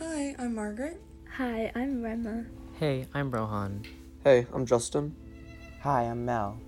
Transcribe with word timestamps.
Hi, 0.00 0.34
I'm 0.40 0.56
Margaret. 0.56 1.00
Hi, 1.36 1.70
I'm 1.76 2.02
Rema. 2.02 2.46
Hey, 2.80 3.06
I'm 3.14 3.30
Rohan. 3.30 3.84
Hey, 4.24 4.44
I'm 4.52 4.66
Justin. 4.66 5.14
Hi, 5.82 6.02
I'm 6.02 6.24
Mel. 6.24 6.58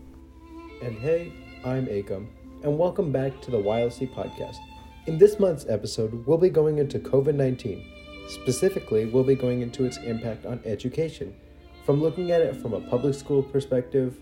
And 0.80 0.96
hey, 0.96 1.32
I'm 1.64 1.86
Akam. 1.86 2.28
And 2.62 2.78
welcome 2.78 3.10
back 3.10 3.40
to 3.42 3.50
the 3.50 3.56
YLC 3.56 4.14
podcast. 4.14 4.58
In 5.06 5.18
this 5.18 5.40
month's 5.40 5.66
episode, 5.68 6.24
we'll 6.24 6.38
be 6.38 6.50
going 6.50 6.78
into 6.78 7.00
COVID 7.00 7.34
19. 7.34 7.84
Specifically, 8.28 9.06
we'll 9.06 9.24
be 9.24 9.34
going 9.34 9.60
into 9.60 9.84
its 9.84 9.96
impact 9.96 10.46
on 10.46 10.60
education, 10.64 11.34
from 11.84 12.00
looking 12.00 12.30
at 12.30 12.42
it 12.42 12.54
from 12.54 12.74
a 12.74 12.80
public 12.80 13.14
school 13.14 13.42
perspective 13.42 14.16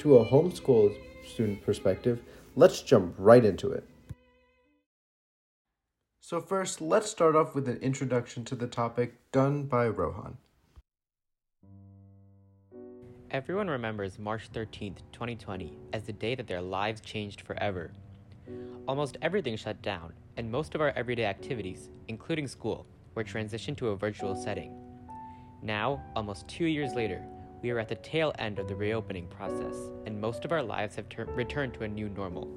to 0.00 0.16
a 0.16 0.26
homeschool 0.26 0.92
student 1.24 1.62
perspective. 1.62 2.20
Let's 2.56 2.82
jump 2.82 3.14
right 3.16 3.44
into 3.44 3.70
it. 3.70 3.84
So, 6.30 6.40
first, 6.40 6.80
let's 6.80 7.10
start 7.10 7.34
off 7.34 7.56
with 7.56 7.68
an 7.68 7.78
introduction 7.78 8.44
to 8.44 8.54
the 8.54 8.68
topic 8.68 9.14
done 9.32 9.64
by 9.64 9.88
Rohan. 9.88 10.36
Everyone 13.32 13.66
remembers 13.66 14.16
March 14.16 14.48
13th, 14.52 14.98
2020, 15.10 15.76
as 15.92 16.04
the 16.04 16.12
day 16.12 16.36
that 16.36 16.46
their 16.46 16.62
lives 16.62 17.00
changed 17.00 17.40
forever. 17.40 17.90
Almost 18.86 19.16
everything 19.22 19.56
shut 19.56 19.82
down, 19.82 20.12
and 20.36 20.48
most 20.48 20.76
of 20.76 20.80
our 20.80 20.90
everyday 20.90 21.24
activities, 21.24 21.90
including 22.06 22.46
school, 22.46 22.86
were 23.16 23.24
transitioned 23.24 23.78
to 23.78 23.88
a 23.88 23.96
virtual 23.96 24.36
setting. 24.36 24.72
Now, 25.64 26.00
almost 26.14 26.46
two 26.46 26.66
years 26.66 26.94
later, 26.94 27.24
we 27.60 27.70
are 27.70 27.80
at 27.80 27.88
the 27.88 27.96
tail 27.96 28.32
end 28.38 28.60
of 28.60 28.68
the 28.68 28.76
reopening 28.76 29.26
process, 29.26 29.74
and 30.06 30.20
most 30.20 30.44
of 30.44 30.52
our 30.52 30.62
lives 30.62 30.94
have 30.94 31.08
ter- 31.08 31.24
returned 31.24 31.74
to 31.74 31.82
a 31.82 31.88
new 31.88 32.08
normal. 32.08 32.48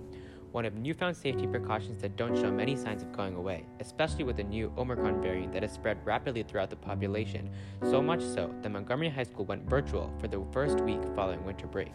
One 0.54 0.66
of 0.66 0.76
newfound 0.76 1.18
safety 1.18 1.48
precautions 1.48 2.00
that 2.04 2.16
don't 2.16 2.38
show 2.38 2.52
many 2.52 2.76
signs 2.76 3.02
of 3.02 3.12
going 3.12 3.34
away, 3.34 3.66
especially 3.80 4.24
with 4.24 4.38
the 4.38 4.44
new 4.44 4.72
Omicron 4.78 5.20
variant 5.20 5.52
that 5.52 5.64
has 5.64 5.72
spread 5.72 5.98
rapidly 6.06 6.44
throughout 6.44 6.70
the 6.70 6.76
population, 6.76 7.50
so 7.82 8.04
much 8.04 8.22
so 8.22 8.54
that 8.62 8.70
Montgomery 8.70 9.10
High 9.10 9.24
School 9.24 9.46
went 9.46 9.68
virtual 9.68 10.14
for 10.20 10.28
the 10.28 10.46
first 10.52 10.80
week 10.82 11.02
following 11.16 11.44
winter 11.44 11.66
break. 11.66 11.92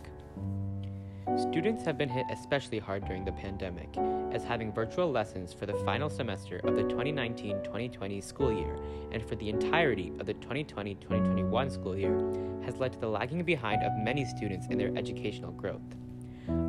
Students 1.38 1.84
have 1.84 1.96
been 1.96 2.08
hit 2.08 2.26
especially 2.32 2.80
hard 2.80 3.04
during 3.04 3.24
the 3.24 3.30
pandemic, 3.30 3.96
as 4.32 4.42
having 4.42 4.72
virtual 4.72 5.08
lessons 5.08 5.52
for 5.52 5.66
the 5.66 5.78
final 5.84 6.10
semester 6.10 6.60
of 6.64 6.74
the 6.74 6.82
2019 6.82 7.62
2020 7.62 8.20
school 8.20 8.52
year 8.52 8.76
and 9.12 9.22
for 9.22 9.36
the 9.36 9.48
entirety 9.48 10.12
of 10.18 10.26
the 10.26 10.34
2020 10.34 10.96
2021 10.96 11.70
school 11.70 11.96
year 11.96 12.18
has 12.64 12.74
led 12.78 12.92
to 12.92 12.98
the 12.98 13.08
lagging 13.08 13.44
behind 13.44 13.84
of 13.84 13.92
many 14.02 14.24
students 14.24 14.66
in 14.68 14.78
their 14.78 14.92
educational 14.96 15.52
growth. 15.52 15.94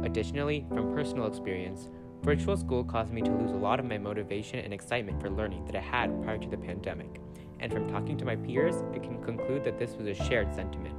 Additionally, 0.03 0.65
from 0.69 0.93
personal 0.93 1.27
experience, 1.27 1.89
virtual 2.21 2.57
school 2.57 2.83
caused 2.83 3.13
me 3.13 3.21
to 3.21 3.31
lose 3.31 3.51
a 3.51 3.55
lot 3.55 3.79
of 3.79 3.85
my 3.85 3.97
motivation 3.97 4.59
and 4.59 4.73
excitement 4.73 5.21
for 5.21 5.29
learning 5.29 5.65
that 5.65 5.75
I 5.75 5.81
had 5.81 6.21
prior 6.23 6.37
to 6.37 6.49
the 6.49 6.57
pandemic. 6.57 7.21
And 7.59 7.71
from 7.71 7.89
talking 7.89 8.17
to 8.17 8.25
my 8.25 8.35
peers, 8.35 8.83
I 8.93 8.99
can 8.99 9.21
conclude 9.23 9.63
that 9.63 9.77
this 9.77 9.95
was 9.95 10.07
a 10.07 10.13
shared 10.13 10.53
sentiment. 10.53 10.95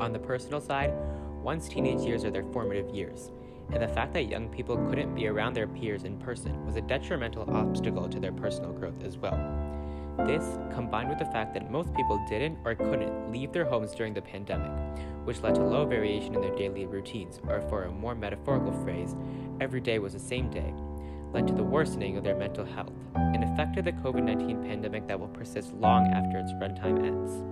On 0.00 0.12
the 0.12 0.18
personal 0.18 0.60
side, 0.60 0.92
one's 1.42 1.68
teenage 1.68 2.00
years 2.00 2.24
are 2.24 2.30
their 2.30 2.44
formative 2.52 2.94
years, 2.94 3.30
and 3.72 3.82
the 3.82 3.88
fact 3.88 4.12
that 4.14 4.28
young 4.28 4.48
people 4.48 4.76
couldn't 4.88 5.14
be 5.14 5.26
around 5.26 5.54
their 5.54 5.66
peers 5.66 6.04
in 6.04 6.18
person 6.18 6.64
was 6.66 6.76
a 6.76 6.82
detrimental 6.82 7.50
obstacle 7.54 8.08
to 8.08 8.20
their 8.20 8.32
personal 8.32 8.72
growth 8.72 9.02
as 9.04 9.16
well. 9.16 9.38
This, 10.24 10.58
combined 10.72 11.10
with 11.10 11.18
the 11.18 11.26
fact 11.26 11.52
that 11.54 11.70
most 11.70 11.92
people 11.94 12.24
didn't 12.28 12.58
or 12.64 12.74
couldn't 12.74 13.30
leave 13.30 13.52
their 13.52 13.66
homes 13.66 13.92
during 13.92 14.14
the 14.14 14.22
pandemic, 14.22 14.72
which 15.24 15.42
led 15.42 15.54
to 15.56 15.62
low 15.62 15.84
variation 15.84 16.34
in 16.34 16.40
their 16.40 16.56
daily 16.56 16.86
routines, 16.86 17.38
or 17.46 17.60
for 17.68 17.84
a 17.84 17.92
more 17.92 18.14
metaphorical 18.14 18.72
phrase, 18.82 19.14
every 19.60 19.80
day 19.80 19.98
was 19.98 20.14
the 20.14 20.18
same 20.18 20.48
day, 20.50 20.72
led 21.34 21.46
to 21.46 21.52
the 21.52 21.62
worsening 21.62 22.16
of 22.16 22.24
their 22.24 22.34
mental 22.34 22.64
health, 22.64 22.94
and 23.14 23.44
affected 23.44 23.84
the 23.84 23.92
COVID 23.92 24.22
19 24.22 24.62
pandemic 24.64 25.06
that 25.06 25.20
will 25.20 25.28
persist 25.28 25.74
long 25.74 26.06
after 26.06 26.38
its 26.38 26.52
runtime 26.52 27.04
ends. 27.04 27.42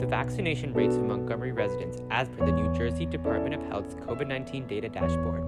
The 0.00 0.06
vaccination 0.06 0.74
rates 0.74 0.96
of 0.96 1.04
Montgomery 1.04 1.52
residents, 1.52 1.98
as 2.10 2.28
per 2.28 2.44
the 2.44 2.52
New 2.52 2.74
Jersey 2.74 3.06
Department 3.06 3.54
of 3.54 3.62
Health's 3.68 3.94
COVID 3.94 4.26
19 4.26 4.66
data 4.66 4.88
dashboard, 4.88 5.44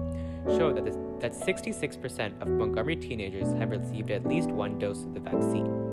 show 0.57 0.71
that, 0.71 0.85
that 1.19 1.33
66% 1.33 2.41
of 2.41 2.47
Montgomery 2.47 2.95
teenagers 2.95 3.51
have 3.53 3.71
received 3.71 4.11
at 4.11 4.25
least 4.25 4.49
one 4.49 4.79
dose 4.79 5.03
of 5.03 5.13
the 5.13 5.19
vaccine 5.19 5.84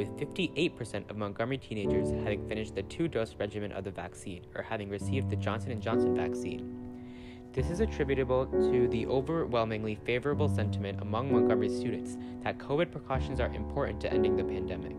with 0.00 0.16
58% 0.16 1.10
of 1.10 1.18
Montgomery 1.18 1.58
teenagers 1.58 2.10
having 2.24 2.48
finished 2.48 2.74
the 2.74 2.82
two-dose 2.84 3.34
regimen 3.38 3.70
of 3.72 3.84
the 3.84 3.90
vaccine 3.90 4.46
or 4.54 4.62
having 4.62 4.88
received 4.88 5.28
the 5.28 5.36
Johnson 5.36 5.78
& 5.80 5.82
Johnson 5.82 6.16
vaccine. 6.16 6.74
This 7.52 7.68
is 7.68 7.80
attributable 7.80 8.46
to 8.46 8.88
the 8.88 9.06
overwhelmingly 9.06 9.96
favorable 9.96 10.48
sentiment 10.48 11.02
among 11.02 11.30
Montgomery 11.30 11.68
students 11.68 12.16
that 12.42 12.56
COVID 12.56 12.90
precautions 12.90 13.40
are 13.40 13.52
important 13.52 14.00
to 14.00 14.10
ending 14.10 14.36
the 14.36 14.44
pandemic. 14.44 14.96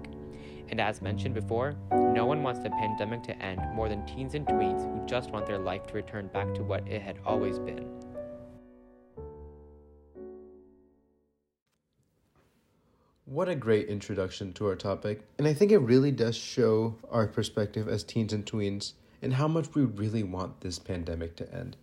And 0.70 0.80
as 0.80 1.02
mentioned 1.02 1.34
before, 1.34 1.76
no 1.92 2.28
one 2.28 2.44
wants 2.44 2.60
the 2.60 2.70
pandemic 2.70 3.24
to 3.24 3.42
end 3.42 3.60
more 3.74 3.90
than 3.90 4.06
teens 4.06 4.36
and 4.36 4.46
tweens 4.46 4.84
who 4.84 5.04
just 5.08 5.32
want 5.32 5.48
their 5.48 5.58
life 5.58 5.88
to 5.88 5.94
return 5.96 6.28
back 6.28 6.54
to 6.54 6.62
what 6.62 6.88
it 6.88 7.02
had 7.02 7.18
always 7.26 7.58
been. 7.58 8.01
What 13.32 13.48
a 13.48 13.56
great 13.56 13.88
introduction 13.88 14.52
to 14.56 14.68
our 14.68 14.76
topic, 14.76 15.22
and 15.38 15.48
I 15.48 15.54
think 15.54 15.72
it 15.72 15.78
really 15.78 16.12
does 16.12 16.36
show 16.36 16.98
our 17.10 17.28
perspective 17.28 17.88
as 17.88 18.04
teens 18.04 18.34
and 18.34 18.46
tweens 18.46 18.92
and 19.22 19.36
how 19.36 19.48
much 19.48 19.74
we 19.74 19.84
really 19.86 20.22
want 20.22 20.60
this 20.60 20.78
pandemic 20.78 21.38
to 21.38 21.50
end. 21.56 21.78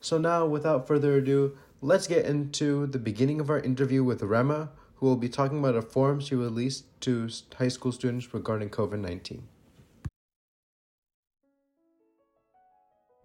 So, 0.00 0.16
now, 0.16 0.46
without 0.46 0.86
further 0.86 1.16
ado, 1.16 1.58
let's 1.82 2.06
get 2.06 2.24
into 2.24 2.86
the 2.86 3.00
beginning 3.00 3.40
of 3.40 3.50
our 3.50 3.58
interview 3.58 4.04
with 4.04 4.22
Rema, 4.22 4.70
who 4.94 5.06
will 5.06 5.16
be 5.16 5.28
talking 5.28 5.58
about 5.58 5.74
a 5.74 5.82
form 5.82 6.20
she 6.20 6.36
released 6.36 6.84
to 7.00 7.28
high 7.58 7.66
school 7.66 7.90
students 7.90 8.32
regarding 8.32 8.70
COVID 8.70 9.00
19. 9.00 9.42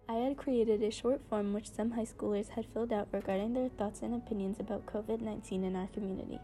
I 0.08 0.14
had 0.14 0.36
created 0.36 0.82
a 0.82 0.90
short 0.90 1.20
form 1.30 1.52
which 1.52 1.70
some 1.70 1.92
high 1.92 2.06
schoolers 2.06 2.48
had 2.48 2.66
filled 2.74 2.92
out 2.92 3.06
regarding 3.12 3.54
their 3.54 3.68
thoughts 3.68 4.00
and 4.02 4.16
opinions 4.16 4.58
about 4.58 4.84
COVID 4.86 5.20
19 5.20 5.62
in 5.62 5.76
our 5.76 5.86
community. 5.86 6.40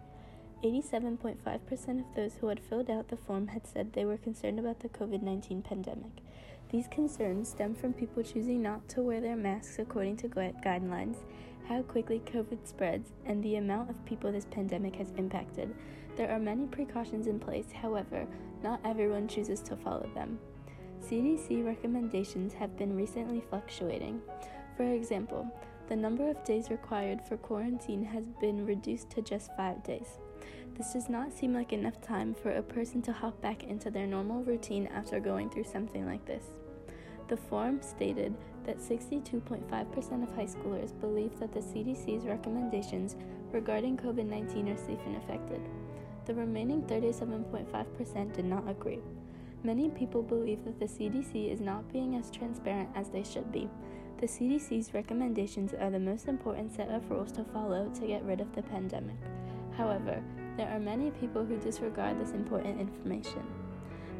87.5% 0.62 2.00
of 2.00 2.14
those 2.16 2.34
who 2.34 2.48
had 2.48 2.58
filled 2.58 2.90
out 2.90 3.08
the 3.08 3.16
form 3.16 3.46
had 3.46 3.66
said 3.66 3.92
they 3.92 4.04
were 4.04 4.16
concerned 4.16 4.58
about 4.58 4.80
the 4.80 4.88
COVID 4.88 5.22
19 5.22 5.62
pandemic. 5.62 6.10
These 6.70 6.88
concerns 6.88 7.50
stem 7.50 7.74
from 7.74 7.92
people 7.92 8.22
choosing 8.22 8.60
not 8.60 8.88
to 8.90 9.02
wear 9.02 9.20
their 9.20 9.36
masks 9.36 9.78
according 9.78 10.16
to 10.18 10.28
guidelines, 10.28 11.16
how 11.68 11.82
quickly 11.82 12.20
COVID 12.26 12.66
spreads, 12.66 13.12
and 13.24 13.42
the 13.42 13.56
amount 13.56 13.88
of 13.88 14.04
people 14.04 14.32
this 14.32 14.46
pandemic 14.50 14.96
has 14.96 15.12
impacted. 15.16 15.74
There 16.16 16.30
are 16.30 16.40
many 16.40 16.66
precautions 16.66 17.28
in 17.28 17.38
place, 17.38 17.70
however, 17.70 18.26
not 18.62 18.80
everyone 18.84 19.28
chooses 19.28 19.60
to 19.62 19.76
follow 19.76 20.10
them. 20.14 20.38
CDC 21.08 21.64
recommendations 21.64 22.52
have 22.54 22.76
been 22.76 22.96
recently 22.96 23.40
fluctuating. 23.48 24.20
For 24.76 24.92
example, 24.92 25.46
the 25.88 25.96
number 25.96 26.28
of 26.28 26.44
days 26.44 26.68
required 26.70 27.20
for 27.26 27.36
quarantine 27.36 28.04
has 28.04 28.24
been 28.40 28.66
reduced 28.66 29.10
to 29.10 29.22
just 29.22 29.54
five 29.56 29.82
days. 29.84 30.18
This 30.78 30.92
does 30.92 31.08
not 31.08 31.32
seem 31.32 31.52
like 31.52 31.72
enough 31.72 32.00
time 32.00 32.34
for 32.40 32.52
a 32.52 32.62
person 32.62 33.02
to 33.02 33.12
hop 33.12 33.40
back 33.40 33.64
into 33.64 33.90
their 33.90 34.06
normal 34.06 34.44
routine 34.44 34.86
after 34.86 35.18
going 35.18 35.50
through 35.50 35.64
something 35.64 36.06
like 36.06 36.24
this. 36.24 36.44
The 37.26 37.36
form 37.36 37.82
stated 37.82 38.36
that 38.64 38.78
62.5% 38.78 40.22
of 40.22 40.34
high 40.36 40.46
schoolers 40.46 40.98
believe 41.00 41.36
that 41.40 41.52
the 41.52 41.58
CDC's 41.58 42.26
recommendations 42.26 43.16
regarding 43.50 43.96
COVID 43.96 44.26
19 44.26 44.68
are 44.68 44.76
safe 44.76 45.00
and 45.04 45.16
effective. 45.16 45.60
The 46.26 46.34
remaining 46.34 46.82
37.5% 46.82 48.32
did 48.32 48.44
not 48.44 48.68
agree. 48.70 49.00
Many 49.64 49.88
people 49.88 50.22
believe 50.22 50.64
that 50.64 50.78
the 50.78 50.86
CDC 50.86 51.52
is 51.52 51.60
not 51.60 51.92
being 51.92 52.14
as 52.14 52.30
transparent 52.30 52.90
as 52.94 53.08
they 53.08 53.24
should 53.24 53.50
be. 53.50 53.68
The 54.20 54.28
CDC's 54.28 54.94
recommendations 54.94 55.74
are 55.74 55.90
the 55.90 55.98
most 55.98 56.28
important 56.28 56.72
set 56.72 56.88
of 56.90 57.10
rules 57.10 57.32
to 57.32 57.42
follow 57.42 57.90
to 57.94 58.06
get 58.06 58.22
rid 58.22 58.40
of 58.40 58.54
the 58.54 58.62
pandemic. 58.62 59.16
However, 59.76 60.22
there 60.58 60.68
are 60.70 60.80
many 60.80 61.12
people 61.12 61.44
who 61.44 61.56
disregard 61.56 62.20
this 62.20 62.32
important 62.32 62.80
information. 62.80 63.46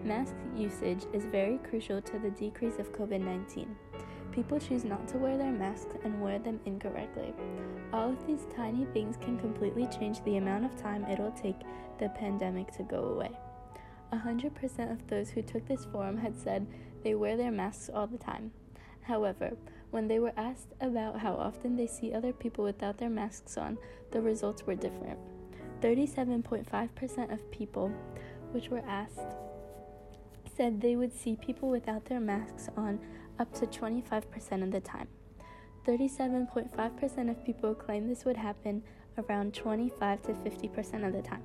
Mask 0.05 0.37
usage 0.56 1.05
is 1.12 1.25
very 1.25 1.58
crucial 1.69 2.00
to 2.00 2.19
the 2.20 2.31
decrease 2.31 2.79
of 2.79 2.93
COVID 2.93 3.20
19. 3.20 3.76
People 4.31 4.61
choose 4.61 4.85
not 4.85 5.08
to 5.08 5.19
wear 5.19 5.37
their 5.37 5.50
masks 5.50 5.96
and 6.05 6.23
wear 6.23 6.38
them 6.38 6.61
incorrectly. 6.64 7.35
All 7.93 8.11
of 8.11 8.25
these 8.25 8.46
tiny 8.55 8.85
things 8.94 9.17
can 9.17 9.37
completely 9.37 9.88
change 9.88 10.23
the 10.23 10.37
amount 10.37 10.64
of 10.64 10.81
time 10.81 11.05
it'll 11.06 11.32
take 11.32 11.58
the 11.99 12.08
pandemic 12.11 12.70
to 12.76 12.85
go 12.85 13.02
away. 13.06 13.32
100% 14.12 14.93
of 14.93 15.08
those 15.08 15.31
who 15.31 15.43
took 15.43 15.67
this 15.67 15.87
forum 15.87 16.17
had 16.17 16.38
said 16.38 16.69
they 17.02 17.17
wear 17.17 17.37
their 17.37 17.50
masks 17.50 17.90
all 17.93 18.06
the 18.06 18.17
time. 18.17 18.52
However, 19.00 19.56
when 19.90 20.06
they 20.06 20.20
were 20.20 20.32
asked 20.37 20.73
about 20.81 21.19
how 21.19 21.32
often 21.35 21.75
they 21.75 21.88
see 21.88 22.14
other 22.14 22.32
people 22.32 22.62
without 22.62 22.99
their 22.99 23.11
masks 23.11 23.58
on, 23.58 23.76
the 24.12 24.20
results 24.20 24.64
were 24.64 24.76
different. 24.76 25.19
37.5% 25.80 27.32
of 27.32 27.50
people, 27.50 27.92
which 28.52 28.69
were 28.69 28.82
asked, 28.86 29.36
said 30.56 30.80
they 30.80 30.96
would 30.96 31.12
see 31.12 31.36
people 31.36 31.69
without 31.69 32.04
their 32.06 32.20
masks 32.20 32.69
on 32.76 32.98
up 33.38 33.52
to 33.54 33.66
25% 33.66 34.62
of 34.62 34.72
the 34.72 34.80
time. 34.80 35.08
37.5% 35.86 37.30
of 37.30 37.44
people 37.44 37.75
claim 37.75 38.08
this 38.08 38.25
would 38.25 38.36
happen 38.36 38.82
around 39.16 39.54
25 39.54 40.22
to 40.22 40.32
50% 40.32 41.06
of 41.06 41.12
the 41.12 41.22
time. 41.22 41.42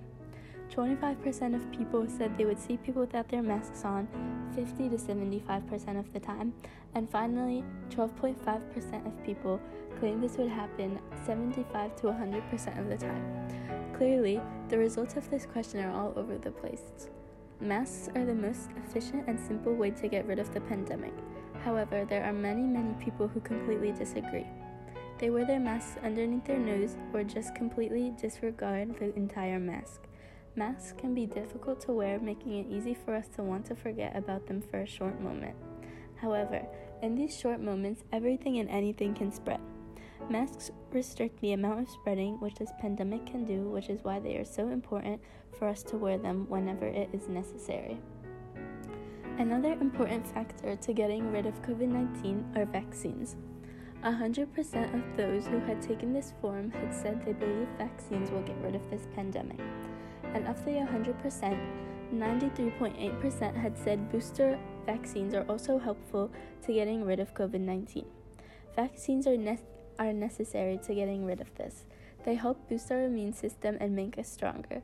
25% 0.74 1.56
of 1.56 1.72
people 1.72 2.08
said 2.08 2.36
they 2.36 2.46
would 2.46 2.60
see 2.60 2.78
people 2.78 3.02
without 3.02 3.30
their 3.30 3.44
masks 3.44 3.86
on 3.86 4.08
50 4.56 4.90
to 4.90 4.96
75% 4.96 6.00
of 6.00 6.12
the 6.14 6.20
time. 6.20 6.52
And 6.96 7.08
finally, 7.10 7.64
12.5% 7.92 9.06
of 9.06 9.24
people 9.24 9.60
claim 10.00 10.20
this 10.20 10.38
would 10.38 10.50
happen 10.50 11.00
75 11.26 11.96
to 11.98 12.08
100% 12.08 12.80
of 12.80 12.90
the 12.90 12.98
time. 12.98 13.94
Clearly, 13.96 14.42
the 14.70 14.78
results 14.78 15.16
of 15.16 15.30
this 15.30 15.46
question 15.46 15.84
are 15.84 15.92
all 15.92 16.14
over 16.16 16.40
the 16.40 16.52
place. 16.52 17.10
Masks 17.62 18.10
are 18.16 18.26
the 18.26 18.34
most 18.34 18.70
efficient 18.76 19.26
and 19.28 19.40
simple 19.40 19.76
way 19.76 19.92
to 19.92 20.08
get 20.08 20.26
rid 20.26 20.40
of 20.40 20.52
the 20.54 20.62
pandemic. 20.62 21.14
However, 21.64 22.04
there 22.04 22.24
are 22.24 22.34
many, 22.34 22.64
many 22.64 22.94
people 22.96 23.28
who 23.28 23.40
completely 23.42 23.92
disagree. 23.92 24.48
They 25.20 25.30
wear 25.30 25.46
their 25.46 25.60
masks 25.60 25.98
underneath 26.04 26.46
their 26.46 26.58
nose 26.58 26.98
or 27.14 27.24
just 27.24 27.54
completely 27.54 28.12
disregard 28.20 28.98
the 28.98 29.16
entire 29.16 29.60
mask. 29.60 30.02
Masks 30.56 30.94
can 30.98 31.16
be 31.16 31.26
difficult 31.26 31.82
to 31.82 31.92
wear, 31.92 32.20
making 32.20 32.60
it 32.60 32.68
easy 32.70 32.94
for 32.94 33.16
us 33.16 33.28
to 33.36 33.42
want 33.42 33.66
to 33.66 33.76
forget 33.76 34.16
about 34.16 34.46
them 34.46 34.62
for 34.62 34.82
a 34.82 34.88
short 34.88 35.20
moment. 35.20 35.56
However, 36.16 36.64
in 37.02 37.16
these 37.16 37.38
short 37.38 37.60
moments, 37.60 38.04
everything 38.12 38.60
and 38.60 38.70
anything 38.70 39.16
can 39.16 39.32
spread. 39.32 39.60
Masks 40.30 40.72
restrict 40.92 41.42
the 41.42 41.54
amount 41.54 41.82
of 41.82 41.90
spreading 41.90 42.40
which 42.40 42.56
this 42.56 42.72
pandemic 42.80 43.26
can 43.26 43.46
do, 43.46 43.64
which 43.64 43.90
is 43.90 44.04
why 44.04 44.20
they 44.20 44.38
are 44.38 44.46
so 44.46 44.70
important 44.70 45.20
for 45.58 45.68
us 45.68 45.82
to 45.84 45.98
wear 45.98 46.18
them 46.18 46.46
whenever 46.48 46.86
it 46.86 47.10
is 47.14 47.28
necessary. 47.28 48.00
Another 49.40 49.74
important 49.74 50.28
factor 50.28 50.76
to 50.76 50.94
getting 50.94 51.32
rid 51.32 51.48
of 51.48 51.62
COVID 51.64 51.88
19 51.90 52.54
are 52.56 52.66
vaccines. 52.66 53.36
100% 54.04 54.94
of 54.94 55.18
those 55.18 55.48
who 55.48 55.60
had 55.60 55.82
taken 55.82 56.14
this 56.14 56.34
form 56.42 56.70
had 56.72 56.94
said 56.94 57.26
they 57.26 57.34
believe 57.34 57.68
vaccines 57.78 58.30
will 58.30 58.44
get 58.44 58.62
rid 58.62 58.76
of 58.76 58.90
this 58.92 59.08
pandemic. 59.16 59.60
And 60.34 60.48
of 60.48 60.64
the 60.66 60.72
100%, 60.72 61.58
93.8% 62.14 63.56
had 63.56 63.78
said 63.78 64.12
booster 64.12 64.60
vaccines 64.86 65.34
are 65.34 65.46
also 65.50 65.78
helpful 65.78 66.32
to 66.66 66.74
getting 66.74 67.04
rid 67.04 67.20
of 67.20 67.34
COVID 67.34 67.60
19. 67.60 68.06
Vaccines 68.76 69.28
are, 69.28 69.38
ne- 69.38 69.60
are 70.00 70.14
necessary 70.14 70.80
to 70.86 70.96
getting 70.96 71.26
rid 71.26 71.42
of 71.42 71.54
this. 71.56 71.86
They 72.26 72.36
help 72.36 72.70
boost 72.70 72.92
our 72.92 73.04
immune 73.04 73.34
system 73.34 73.78
and 73.80 73.96
make 73.96 74.18
us 74.18 74.30
stronger. 74.30 74.82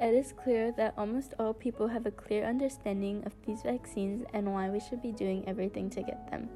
It 0.00 0.14
is 0.14 0.32
clear 0.32 0.72
that 0.72 0.94
almost 0.98 1.34
all 1.38 1.54
people 1.54 1.88
have 1.88 2.06
a 2.06 2.10
clear 2.10 2.44
understanding 2.44 3.22
of 3.24 3.32
these 3.46 3.62
vaccines 3.62 4.24
and 4.32 4.52
why 4.52 4.68
we 4.68 4.80
should 4.80 5.00
be 5.00 5.12
doing 5.12 5.44
everything 5.46 5.88
to 5.90 6.02
get 6.02 6.30
them. 6.30 6.48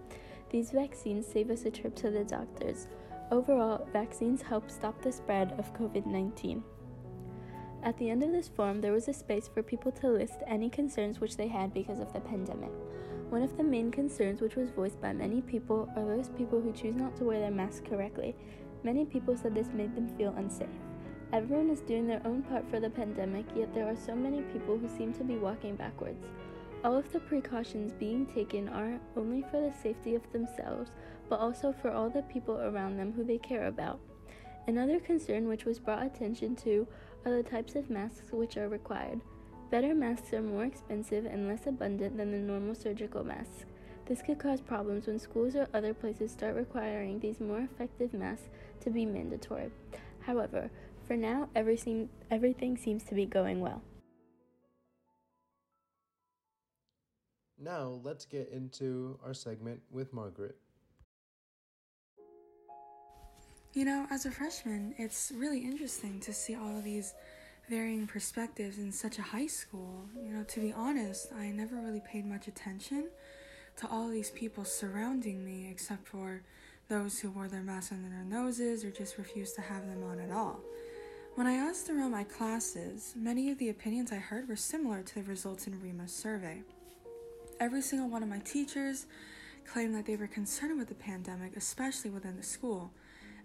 These 0.50 0.72
vaccines 0.72 1.26
save 1.26 1.50
us 1.50 1.64
a 1.64 1.70
trip 1.70 1.94
to 1.96 2.10
the 2.10 2.24
doctors. 2.24 2.88
Overall, 3.30 3.86
vaccines 3.92 4.42
help 4.42 4.70
stop 4.70 5.00
the 5.02 5.12
spread 5.12 5.52
of 5.58 5.72
COVID 5.74 6.06
19. 6.06 6.62
At 7.86 7.96
the 7.98 8.10
end 8.10 8.24
of 8.24 8.32
this 8.32 8.48
form, 8.48 8.80
there 8.80 8.90
was 8.90 9.06
a 9.06 9.12
space 9.12 9.46
for 9.46 9.62
people 9.62 9.92
to 9.92 10.08
list 10.08 10.42
any 10.48 10.68
concerns 10.68 11.20
which 11.20 11.36
they 11.36 11.46
had 11.46 11.72
because 11.72 12.00
of 12.00 12.12
the 12.12 12.18
pandemic. 12.18 12.72
One 13.30 13.44
of 13.44 13.56
the 13.56 13.62
main 13.62 13.92
concerns, 13.92 14.40
which 14.40 14.56
was 14.56 14.70
voiced 14.70 15.00
by 15.00 15.12
many 15.12 15.40
people, 15.40 15.88
are 15.94 16.04
those 16.04 16.28
people 16.30 16.60
who 16.60 16.72
choose 16.72 16.96
not 16.96 17.14
to 17.14 17.24
wear 17.24 17.38
their 17.38 17.52
mask 17.52 17.84
correctly. 17.84 18.34
Many 18.82 19.04
people 19.04 19.36
said 19.36 19.54
this 19.54 19.68
made 19.68 19.94
them 19.94 20.08
feel 20.18 20.34
unsafe. 20.36 20.66
Everyone 21.32 21.70
is 21.70 21.78
doing 21.78 22.08
their 22.08 22.26
own 22.26 22.42
part 22.42 22.68
for 22.68 22.80
the 22.80 22.90
pandemic, 22.90 23.46
yet 23.54 23.72
there 23.72 23.86
are 23.86 23.94
so 23.94 24.16
many 24.16 24.42
people 24.52 24.76
who 24.76 24.88
seem 24.88 25.12
to 25.12 25.22
be 25.22 25.36
walking 25.36 25.76
backwards. 25.76 26.26
All 26.82 26.96
of 26.96 27.12
the 27.12 27.20
precautions 27.20 27.92
being 27.92 28.26
taken 28.26 28.68
are 28.68 28.98
only 29.16 29.42
for 29.42 29.60
the 29.60 29.72
safety 29.80 30.16
of 30.16 30.32
themselves, 30.32 30.90
but 31.28 31.38
also 31.38 31.72
for 31.72 31.92
all 31.92 32.10
the 32.10 32.22
people 32.22 32.58
around 32.58 32.96
them 32.96 33.12
who 33.12 33.22
they 33.22 33.38
care 33.38 33.68
about. 33.68 34.00
Another 34.66 34.98
concern 34.98 35.46
which 35.46 35.64
was 35.64 35.78
brought 35.78 36.04
attention 36.04 36.56
to 36.56 36.88
are 37.26 37.32
the 37.32 37.42
types 37.42 37.74
of 37.74 37.90
masks 37.90 38.30
which 38.32 38.56
are 38.56 38.68
required. 38.68 39.20
Better 39.70 39.94
masks 39.94 40.32
are 40.32 40.40
more 40.40 40.64
expensive 40.64 41.26
and 41.26 41.48
less 41.48 41.66
abundant 41.66 42.16
than 42.16 42.30
the 42.30 42.38
normal 42.38 42.74
surgical 42.74 43.24
masks. 43.24 43.64
This 44.06 44.22
could 44.22 44.38
cause 44.38 44.60
problems 44.60 45.08
when 45.08 45.18
schools 45.18 45.56
or 45.56 45.66
other 45.74 45.92
places 45.92 46.30
start 46.30 46.54
requiring 46.54 47.18
these 47.18 47.40
more 47.40 47.58
effective 47.58 48.14
masks 48.14 48.48
to 48.82 48.90
be 48.90 49.04
mandatory. 49.04 49.70
However, 50.20 50.70
for 51.04 51.16
now, 51.16 51.48
everything, 51.56 52.08
everything 52.30 52.76
seems 52.76 53.02
to 53.04 53.14
be 53.14 53.26
going 53.26 53.60
well. 53.60 53.82
Now, 57.58 58.00
let's 58.04 58.24
get 58.24 58.50
into 58.50 59.18
our 59.24 59.34
segment 59.34 59.80
with 59.90 60.12
Margaret. 60.12 60.56
You 63.76 63.84
know, 63.84 64.06
as 64.10 64.24
a 64.24 64.30
freshman, 64.30 64.94
it's 64.96 65.30
really 65.36 65.58
interesting 65.58 66.18
to 66.20 66.32
see 66.32 66.54
all 66.54 66.78
of 66.78 66.82
these 66.82 67.12
varying 67.68 68.06
perspectives 68.06 68.78
in 68.78 68.90
such 68.90 69.18
a 69.18 69.22
high 69.22 69.48
school. 69.48 70.06
You 70.16 70.32
know, 70.32 70.44
to 70.44 70.60
be 70.60 70.72
honest, 70.72 71.30
I 71.38 71.50
never 71.50 71.76
really 71.76 72.00
paid 72.00 72.24
much 72.24 72.48
attention 72.48 73.10
to 73.76 73.86
all 73.86 74.08
these 74.08 74.30
people 74.30 74.64
surrounding 74.64 75.44
me 75.44 75.68
except 75.70 76.08
for 76.08 76.40
those 76.88 77.18
who 77.18 77.30
wore 77.30 77.48
their 77.48 77.60
masks 77.60 77.92
under 77.92 78.08
their 78.08 78.24
noses 78.24 78.82
or 78.82 78.90
just 78.90 79.18
refused 79.18 79.56
to 79.56 79.60
have 79.60 79.86
them 79.86 80.02
on 80.04 80.20
at 80.20 80.30
all. 80.30 80.60
When 81.34 81.46
I 81.46 81.56
asked 81.56 81.90
around 81.90 82.12
my 82.12 82.24
classes, 82.24 83.12
many 83.14 83.50
of 83.50 83.58
the 83.58 83.68
opinions 83.68 84.10
I 84.10 84.16
heard 84.16 84.48
were 84.48 84.56
similar 84.56 85.02
to 85.02 85.14
the 85.16 85.22
results 85.24 85.66
in 85.66 85.82
Rema's 85.82 86.14
survey. 86.14 86.62
Every 87.60 87.82
single 87.82 88.08
one 88.08 88.22
of 88.22 88.30
my 88.30 88.38
teachers 88.38 89.04
claimed 89.70 89.94
that 89.96 90.06
they 90.06 90.16
were 90.16 90.28
concerned 90.28 90.78
with 90.78 90.88
the 90.88 90.94
pandemic, 90.94 91.58
especially 91.58 92.08
within 92.08 92.38
the 92.38 92.42
school, 92.42 92.92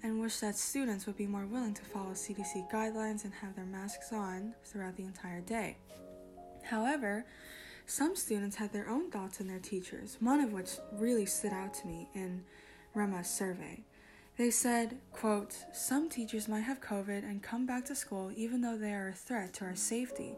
and 0.04 0.20
wished 0.20 0.42
that 0.42 0.56
students 0.56 1.06
would 1.06 1.18
be 1.18 1.28
more 1.28 1.46
willing 1.46 1.74
to 1.74 1.84
follow 1.84 2.12
CDC 2.12 2.72
guidelines 2.72 3.24
and 3.24 3.34
have 3.34 3.56
their 3.56 3.66
masks 3.66 4.12
on 4.12 4.54
throughout 4.64 4.96
the 4.96 5.04
entire 5.04 5.42
day. 5.42 5.78
However, 6.64 7.26
some 7.86 8.16
students 8.16 8.56
had 8.56 8.72
their 8.72 8.90
own 8.90 9.12
thoughts 9.12 9.42
on 9.42 9.48
their 9.48 9.60
teachers, 9.60 10.18
one 10.20 10.40
of 10.40 10.54
which 10.54 10.72
really 10.94 11.26
stood 11.26 11.54
out 11.54 11.74
to 11.76 11.88
me 11.88 12.08
in 12.14 12.44
Rema's 12.94 13.30
survey. 13.30 13.84
They 14.38 14.50
said, 14.50 14.98
quote, 15.12 15.56
Some 15.74 16.10
teachers 16.10 16.48
might 16.48 16.62
have 16.62 16.82
COVID 16.82 17.24
and 17.24 17.44
come 17.44 17.66
back 17.66 17.86
to 17.86 17.96
school 17.96 18.32
even 18.36 18.62
though 18.62 18.78
they 18.78 18.94
are 18.94 19.10
a 19.10 19.14
threat 19.14 19.54
to 19.56 19.66
our 19.66 19.76
safety. 19.76 20.36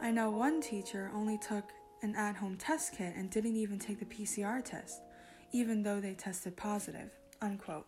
I 0.00 0.10
know 0.10 0.30
one 0.30 0.60
teacher 0.60 1.10
only 1.14 1.38
took 1.38 1.64
an 2.02 2.14
at 2.14 2.36
home 2.36 2.56
test 2.56 2.96
kit 2.96 3.14
and 3.16 3.30
didn't 3.30 3.56
even 3.56 3.78
take 3.78 3.98
the 3.98 4.04
PCR 4.04 4.64
test, 4.64 5.00
even 5.52 5.82
though 5.82 6.00
they 6.00 6.14
tested 6.14 6.56
positive. 6.56 7.10
Unquote. 7.40 7.86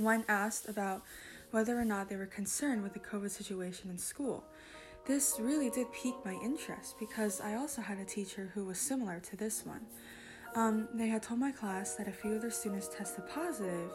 When 0.00 0.24
asked 0.28 0.68
about 0.68 1.02
whether 1.50 1.78
or 1.78 1.84
not 1.84 2.08
they 2.08 2.16
were 2.16 2.26
concerned 2.26 2.82
with 2.82 2.94
the 2.94 3.00
COVID 3.00 3.30
situation 3.30 3.90
in 3.90 3.98
school, 3.98 4.44
this 5.06 5.36
really 5.38 5.70
did 5.70 5.92
pique 5.92 6.24
my 6.24 6.34
interest 6.42 6.96
because 6.98 7.40
I 7.40 7.54
also 7.54 7.82
had 7.82 7.98
a 7.98 8.04
teacher 8.04 8.50
who 8.54 8.64
was 8.64 8.78
similar 8.78 9.20
to 9.20 9.36
this 9.36 9.64
one. 9.64 9.82
Um, 10.54 10.88
they 10.94 11.08
had 11.08 11.22
told 11.22 11.40
my 11.40 11.52
class 11.52 11.94
that 11.96 12.08
a 12.08 12.12
few 12.12 12.32
of 12.32 12.42
their 12.42 12.50
students 12.50 12.88
tested 12.88 13.24
positive 13.28 13.90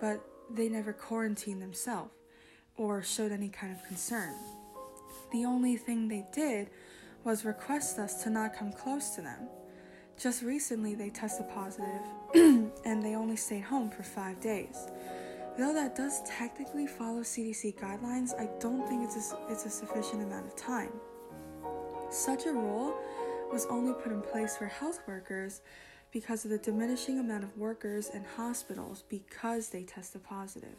but 0.00 0.24
they 0.50 0.68
never 0.68 0.92
quarantined 0.92 1.60
themselves 1.60 2.10
or 2.76 3.02
showed 3.02 3.30
any 3.30 3.48
kind 3.48 3.72
of 3.72 3.84
concern. 3.86 4.34
The 5.32 5.44
only 5.44 5.76
thing 5.76 6.08
they 6.08 6.26
did 6.32 6.70
was 7.22 7.44
request 7.44 7.98
us 7.98 8.22
to 8.24 8.30
not 8.30 8.56
come 8.56 8.72
close 8.72 9.10
to 9.10 9.20
them. 9.20 9.48
Just 10.18 10.42
recently, 10.42 10.94
they 10.94 11.10
tested 11.10 11.48
positive 11.50 12.00
and 12.34 13.02
they 13.02 13.14
only 13.14 13.36
stayed 13.36 13.64
home 13.64 13.90
for 13.90 14.02
five 14.02 14.40
days. 14.40 14.88
Though 15.58 15.74
that 15.74 15.96
does 15.96 16.22
technically 16.22 16.86
follow 16.86 17.20
CDC 17.20 17.78
guidelines, 17.78 18.34
I 18.38 18.48
don't 18.60 18.86
think 18.88 19.04
it's 19.04 19.32
a, 19.32 19.38
it's 19.50 19.66
a 19.66 19.70
sufficient 19.70 20.22
amount 20.22 20.46
of 20.46 20.56
time. 20.56 20.92
Such 22.10 22.46
a 22.46 22.52
rule 22.52 22.94
was 23.52 23.66
only 23.66 23.92
put 23.94 24.12
in 24.12 24.22
place 24.22 24.56
for 24.56 24.66
health 24.66 25.00
workers 25.06 25.60
because 26.12 26.44
of 26.44 26.50
the 26.50 26.58
diminishing 26.58 27.18
amount 27.18 27.44
of 27.44 27.56
workers 27.56 28.10
in 28.10 28.24
hospitals 28.36 29.04
because 29.08 29.68
they 29.68 29.82
tested 29.82 30.22
positive. 30.24 30.76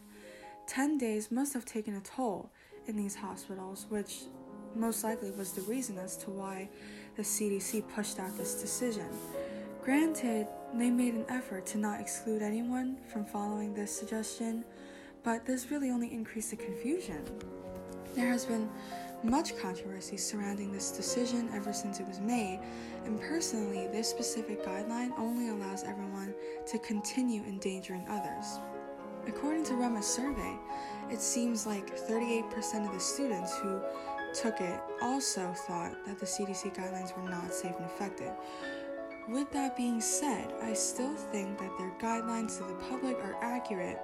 10 0.67 0.97
days 0.97 1.31
must 1.31 1.53
have 1.53 1.65
taken 1.65 1.95
a 1.95 2.01
toll 2.01 2.49
in 2.87 2.95
these 2.95 3.15
hospitals, 3.15 3.85
which 3.89 4.21
most 4.75 5.03
likely 5.03 5.31
was 5.31 5.51
the 5.51 5.61
reason 5.63 5.97
as 5.97 6.17
to 6.17 6.29
why 6.29 6.69
the 7.17 7.23
CDC 7.23 7.83
pushed 7.93 8.19
out 8.19 8.37
this 8.37 8.61
decision. 8.61 9.07
Granted, 9.83 10.47
they 10.73 10.89
made 10.89 11.13
an 11.13 11.25
effort 11.29 11.65
to 11.67 11.77
not 11.77 11.99
exclude 11.99 12.41
anyone 12.41 12.97
from 13.11 13.25
following 13.25 13.73
this 13.73 13.95
suggestion, 13.95 14.63
but 15.23 15.45
this 15.45 15.69
really 15.69 15.89
only 15.89 16.11
increased 16.11 16.51
the 16.51 16.55
confusion. 16.55 17.23
There 18.15 18.27
has 18.27 18.45
been 18.45 18.69
much 19.23 19.57
controversy 19.57 20.17
surrounding 20.17 20.71
this 20.71 20.91
decision 20.91 21.49
ever 21.53 21.73
since 21.73 21.99
it 21.99 22.07
was 22.07 22.19
made, 22.19 22.59
and 23.05 23.19
personally, 23.21 23.87
this 23.87 24.09
specific 24.09 24.65
guideline 24.65 25.17
only 25.19 25.49
allows 25.49 25.83
everyone 25.83 26.33
to 26.67 26.79
continue 26.79 27.43
endangering 27.43 28.05
others. 28.09 28.59
According 29.27 29.65
to 29.65 29.75
Rema's 29.75 30.07
survey, 30.07 30.55
it 31.11 31.21
seems 31.21 31.67
like 31.67 31.95
38% 31.95 32.87
of 32.87 32.93
the 32.93 32.99
students 32.99 33.55
who 33.57 33.79
took 34.33 34.59
it 34.61 34.79
also 35.01 35.53
thought 35.67 35.93
that 36.07 36.17
the 36.17 36.25
CDC 36.25 36.75
guidelines 36.75 37.15
were 37.15 37.29
not 37.29 37.53
safe 37.53 37.75
and 37.77 37.85
effective. 37.85 38.31
With 39.29 39.51
that 39.51 39.77
being 39.77 40.01
said, 40.01 40.53
I 40.61 40.73
still 40.73 41.15
think 41.15 41.59
that 41.59 41.77
their 41.77 41.93
guidelines 41.99 42.57
to 42.57 42.63
the 42.63 42.79
public 42.89 43.17
are 43.17 43.37
accurate 43.41 43.99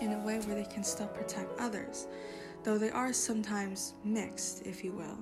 in 0.00 0.12
a 0.12 0.18
way 0.20 0.38
where 0.40 0.56
they 0.56 0.64
can 0.64 0.84
still 0.84 1.08
protect 1.08 1.58
others 1.60 2.06
though 2.62 2.78
they 2.78 2.90
are 2.90 3.12
sometimes 3.12 3.94
mixed, 4.04 4.66
if 4.66 4.84
you 4.84 4.92
will. 4.92 5.18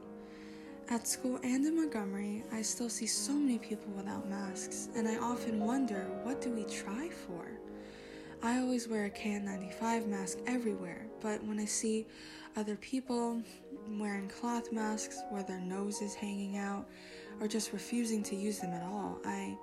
At 0.91 1.07
school 1.07 1.39
and 1.43 1.65
in 1.67 1.77
Montgomery, 1.77 2.45
I 2.51 2.63
still 2.63 2.89
see 2.89 3.07
so 3.07 3.33
many 3.33 3.59
people 3.59 3.93
without 3.93 4.29
masks, 4.29 4.89
and 4.97 5.07
I 5.07 5.19
often 5.19 5.61
wonder 5.61 6.07
what 6.23 6.41
do 6.41 6.51
we 6.51 6.65
try 6.65 7.11
for? 7.11 7.47
I 8.43 8.59
always 8.59 8.89
wear 8.89 9.07
a 9.07 9.11
KN95 9.11 10.07
mask 10.07 10.39
everywhere, 10.47 11.07
but 11.21 11.43
when 11.45 11.59
I 11.59 11.65
see 11.65 12.07
other 12.57 12.77
people 12.77 13.43
wearing 13.99 14.29
cloth 14.29 14.73
masks 14.73 15.21
where 15.31 15.43
their 15.43 15.61
nose 15.61 16.01
is 16.01 16.15
hanging 16.15 16.57
out 16.57 16.89
or 17.41 17.49
just 17.49 17.73
refusing 17.73 18.23
to 18.25 18.37
use 18.37 18.59
them 18.59 18.73
at 18.73 18.83
all, 18.83 19.19
I 19.25 19.57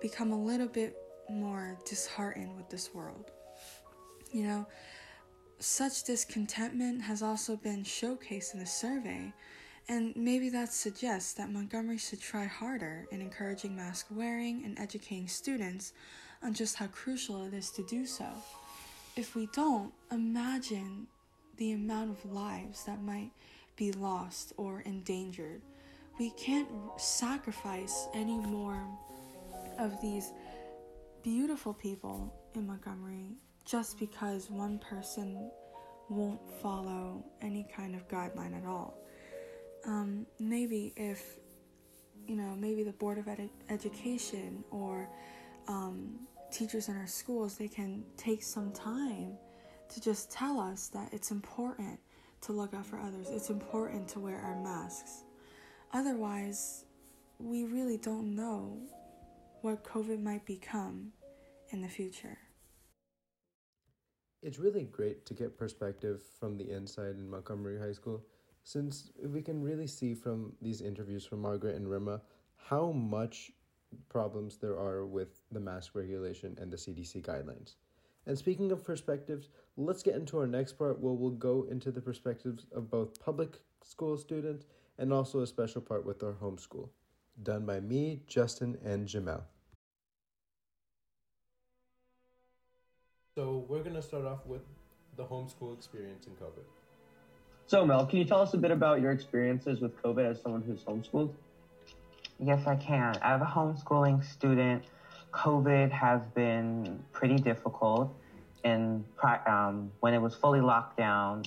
become 0.00 0.32
a 0.32 0.42
little 0.42 0.68
bit 0.68 0.96
more 1.28 1.78
disheartened 1.84 2.56
with 2.56 2.68
this 2.68 2.94
world. 2.94 3.30
You 4.32 4.44
know, 4.44 4.66
such 5.58 6.04
discontentment 6.04 7.02
has 7.02 7.22
also 7.22 7.56
been 7.56 7.84
showcased 7.84 8.54
in 8.54 8.60
the 8.60 8.66
survey, 8.66 9.32
and 9.88 10.14
maybe 10.16 10.48
that 10.50 10.72
suggests 10.72 11.34
that 11.34 11.50
Montgomery 11.50 11.98
should 11.98 12.20
try 12.20 12.44
harder 12.44 13.06
in 13.10 13.20
encouraging 13.20 13.76
mask 13.76 14.06
wearing 14.10 14.64
and 14.64 14.78
educating 14.78 15.28
students 15.28 15.92
on 16.42 16.54
just 16.54 16.76
how 16.76 16.86
crucial 16.86 17.44
it 17.44 17.54
is 17.54 17.70
to 17.70 17.82
do 17.84 18.06
so. 18.06 18.26
If 19.16 19.34
we 19.34 19.48
don't, 19.52 19.92
imagine 20.10 21.06
the 21.56 21.72
amount 21.72 22.10
of 22.10 22.32
lives 22.32 22.84
that 22.84 23.02
might 23.02 23.30
be 23.76 23.92
lost 23.92 24.52
or 24.56 24.80
endangered. 24.80 25.60
We 26.20 26.28
can't 26.32 26.68
sacrifice 26.98 28.06
any 28.12 28.36
more 28.36 28.86
of 29.78 29.98
these 30.02 30.34
beautiful 31.22 31.72
people 31.72 32.30
in 32.54 32.66
Montgomery 32.66 33.38
just 33.64 33.98
because 33.98 34.50
one 34.50 34.78
person 34.80 35.50
won't 36.10 36.42
follow 36.60 37.24
any 37.40 37.66
kind 37.74 37.94
of 37.94 38.06
guideline 38.06 38.54
at 38.54 38.66
all. 38.66 38.98
Um, 39.86 40.26
maybe 40.38 40.92
if, 40.94 41.38
you 42.28 42.36
know, 42.36 42.54
maybe 42.54 42.82
the 42.82 42.92
Board 42.92 43.16
of 43.16 43.26
Ed- 43.26 43.48
Education 43.70 44.62
or 44.70 45.08
um, 45.68 46.18
teachers 46.52 46.90
in 46.90 46.98
our 46.98 47.06
schools, 47.06 47.56
they 47.56 47.68
can 47.68 48.04
take 48.18 48.42
some 48.42 48.72
time 48.72 49.38
to 49.88 50.02
just 50.02 50.30
tell 50.30 50.60
us 50.60 50.88
that 50.88 51.14
it's 51.14 51.30
important 51.30 51.98
to 52.42 52.52
look 52.52 52.74
out 52.74 52.84
for 52.84 52.98
others, 52.98 53.28
it's 53.30 53.48
important 53.48 54.06
to 54.08 54.20
wear 54.20 54.36
our 54.36 54.62
masks. 54.62 55.24
Otherwise, 55.92 56.84
we 57.38 57.64
really 57.64 57.96
don't 57.96 58.34
know 58.36 58.78
what 59.62 59.82
COVID 59.82 60.22
might 60.22 60.44
become 60.46 61.12
in 61.70 61.82
the 61.82 61.88
future. 61.88 62.38
It's 64.42 64.58
really 64.58 64.84
great 64.84 65.26
to 65.26 65.34
get 65.34 65.58
perspective 65.58 66.22
from 66.38 66.56
the 66.56 66.70
inside 66.70 67.16
in 67.16 67.28
Montgomery 67.28 67.78
High 67.78 67.92
School, 67.92 68.24
since 68.62 69.10
we 69.26 69.42
can 69.42 69.62
really 69.62 69.86
see 69.86 70.14
from 70.14 70.52
these 70.62 70.80
interviews 70.80 71.26
from 71.26 71.42
Margaret 71.42 71.76
and 71.76 71.90
Rema 71.90 72.20
how 72.56 72.92
much 72.92 73.50
problems 74.08 74.58
there 74.58 74.78
are 74.78 75.04
with 75.04 75.40
the 75.50 75.60
mask 75.60 75.94
regulation 75.94 76.56
and 76.60 76.70
the 76.70 76.76
CDC 76.76 77.22
guidelines. 77.22 77.74
And 78.26 78.38
speaking 78.38 78.70
of 78.70 78.84
perspectives, 78.84 79.48
let's 79.76 80.02
get 80.02 80.14
into 80.14 80.38
our 80.38 80.46
next 80.46 80.74
part 80.74 81.00
where 81.00 81.12
we'll 81.12 81.30
go 81.30 81.66
into 81.68 81.90
the 81.90 82.00
perspectives 82.00 82.66
of 82.72 82.90
both 82.90 83.20
public 83.20 83.58
school 83.82 84.16
students 84.16 84.66
and 85.00 85.12
also 85.14 85.40
a 85.40 85.46
special 85.46 85.80
part 85.80 86.04
with 86.04 86.22
our 86.22 86.34
homeschool, 86.34 86.90
done 87.42 87.64
by 87.64 87.80
me, 87.80 88.20
Justin, 88.28 88.76
and 88.84 89.08
Jamel. 89.08 89.42
So 93.34 93.64
we're 93.66 93.82
gonna 93.82 94.02
start 94.02 94.26
off 94.26 94.44
with 94.44 94.60
the 95.16 95.24
homeschool 95.24 95.74
experience 95.74 96.26
in 96.26 96.34
COVID. 96.34 96.64
So 97.66 97.86
Mel, 97.86 98.04
can 98.04 98.18
you 98.18 98.26
tell 98.26 98.42
us 98.42 98.52
a 98.52 98.58
bit 98.58 98.70
about 98.70 99.00
your 99.00 99.10
experiences 99.10 99.80
with 99.80 99.96
COVID 100.02 100.30
as 100.30 100.42
someone 100.42 100.62
who's 100.62 100.84
homeschooled? 100.84 101.32
Yes, 102.38 102.66
I 102.66 102.76
can. 102.76 103.16
As 103.22 103.40
a 103.40 103.44
homeschooling 103.44 104.22
student, 104.24 104.84
COVID 105.32 105.90
has 105.92 106.20
been 106.34 107.02
pretty 107.12 107.36
difficult. 107.36 108.14
And 108.64 109.04
um, 109.46 109.90
when 110.00 110.12
it 110.12 110.18
was 110.18 110.34
fully 110.34 110.60
locked 110.60 110.98
down, 110.98 111.44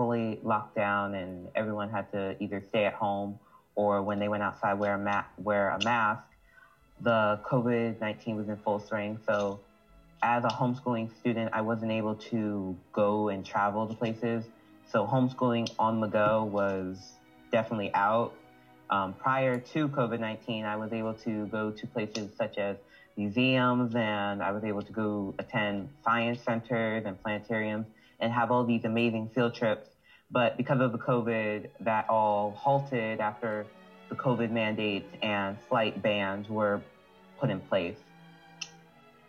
fully 0.00 0.38
locked 0.42 0.74
down, 0.74 1.14
and 1.14 1.50
everyone 1.54 1.90
had 1.90 2.10
to 2.10 2.34
either 2.40 2.62
stay 2.70 2.86
at 2.86 2.94
home 2.94 3.36
or 3.74 4.00
when 4.00 4.18
they 4.18 4.28
went 4.28 4.42
outside 4.42 4.72
wear 4.72 4.94
a 4.94 4.98
ma- 4.98 5.24
wear 5.36 5.68
a 5.68 5.84
mask, 5.84 6.22
the 7.02 7.38
COVID 7.44 8.00
nineteen 8.00 8.34
was 8.34 8.48
in 8.48 8.56
full 8.56 8.80
swing. 8.80 9.18
So 9.26 9.60
as 10.22 10.42
a 10.44 10.48
homeschooling 10.48 11.14
student, 11.18 11.50
I 11.52 11.60
wasn't 11.60 11.92
able 11.92 12.14
to 12.30 12.74
go 12.94 13.28
and 13.28 13.44
travel 13.44 13.86
to 13.86 13.92
places. 13.92 14.46
So 14.86 15.06
homeschooling 15.06 15.68
on 15.78 16.00
the 16.00 16.06
go 16.06 16.44
was 16.44 16.96
definitely 17.52 17.92
out. 17.92 18.32
Um, 18.88 19.12
prior 19.12 19.58
to 19.58 19.88
COVID 19.90 20.18
19, 20.18 20.64
I 20.64 20.76
was 20.76 20.94
able 20.94 21.12
to 21.26 21.46
go 21.48 21.70
to 21.72 21.86
places 21.86 22.30
such 22.38 22.56
as 22.56 22.78
museums 23.18 23.94
and 23.94 24.42
I 24.42 24.50
was 24.52 24.64
able 24.64 24.80
to 24.80 24.92
go 24.92 25.34
attend 25.38 25.90
science 26.02 26.40
centers 26.40 27.04
and 27.04 27.22
planetariums 27.22 27.84
and 28.20 28.32
have 28.32 28.50
all 28.50 28.64
these 28.64 28.84
amazing 28.84 29.28
field 29.34 29.54
trips. 29.54 29.89
But 30.30 30.56
because 30.56 30.80
of 30.80 30.92
the 30.92 30.98
COVID, 30.98 31.66
that 31.80 32.08
all 32.08 32.52
halted 32.52 33.20
after 33.20 33.66
the 34.08 34.14
COVID 34.14 34.50
mandates 34.50 35.08
and 35.22 35.58
flight 35.68 36.00
bans 36.02 36.48
were 36.48 36.80
put 37.38 37.50
in 37.50 37.60
place. 37.60 37.96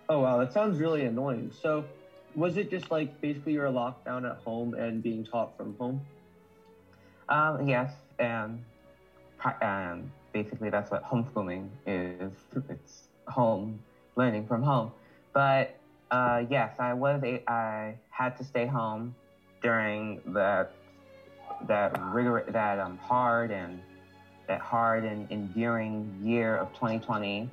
Oh 0.10 0.20
wow, 0.20 0.38
that 0.38 0.52
sounds 0.52 0.80
really 0.80 1.06
annoying. 1.06 1.52
So, 1.62 1.86
was 2.36 2.58
it 2.58 2.70
just 2.70 2.92
like 2.92 3.10
basically 3.22 3.54
you're 3.54 3.70
locked 3.70 4.06
down 4.06 4.26
at 4.26 4.38
home 4.38 4.74
and 4.74 5.02
being 5.02 5.24
taught 5.24 5.56
from 5.56 5.76
home? 5.80 6.02
Um, 7.30 7.68
yes, 7.68 7.94
and 8.20 8.62
um, 9.62 10.12
basically 10.34 10.70
that's 10.70 10.92
what 10.92 11.04
homeschooling 11.04 11.70
is. 11.86 12.34
It's 12.70 13.08
home 13.28 13.80
learning 14.16 14.46
from 14.46 14.64
home. 14.64 14.92
But 15.34 15.74
uh, 16.12 16.44
yes, 16.50 16.74
I 16.78 16.94
was 16.94 17.22
a, 17.24 17.42
I 17.50 17.98
had 18.10 18.36
to 18.38 18.44
stay 18.44 18.66
home 18.66 19.16
during 19.62 20.20
that 20.28 20.70
that 21.68 22.00
rigor 22.12 22.46
that 22.50 22.80
um 22.80 22.98
hard 22.98 23.52
and 23.52 23.80
that 24.48 24.62
hard 24.62 25.06
and 25.06 25.30
enduring 25.32 26.14
year 26.22 26.58
of 26.58 26.74
2020 26.74 27.50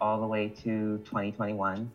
all 0.00 0.20
the 0.20 0.26
way 0.26 0.48
to 0.48 0.98
2021. 1.04 1.90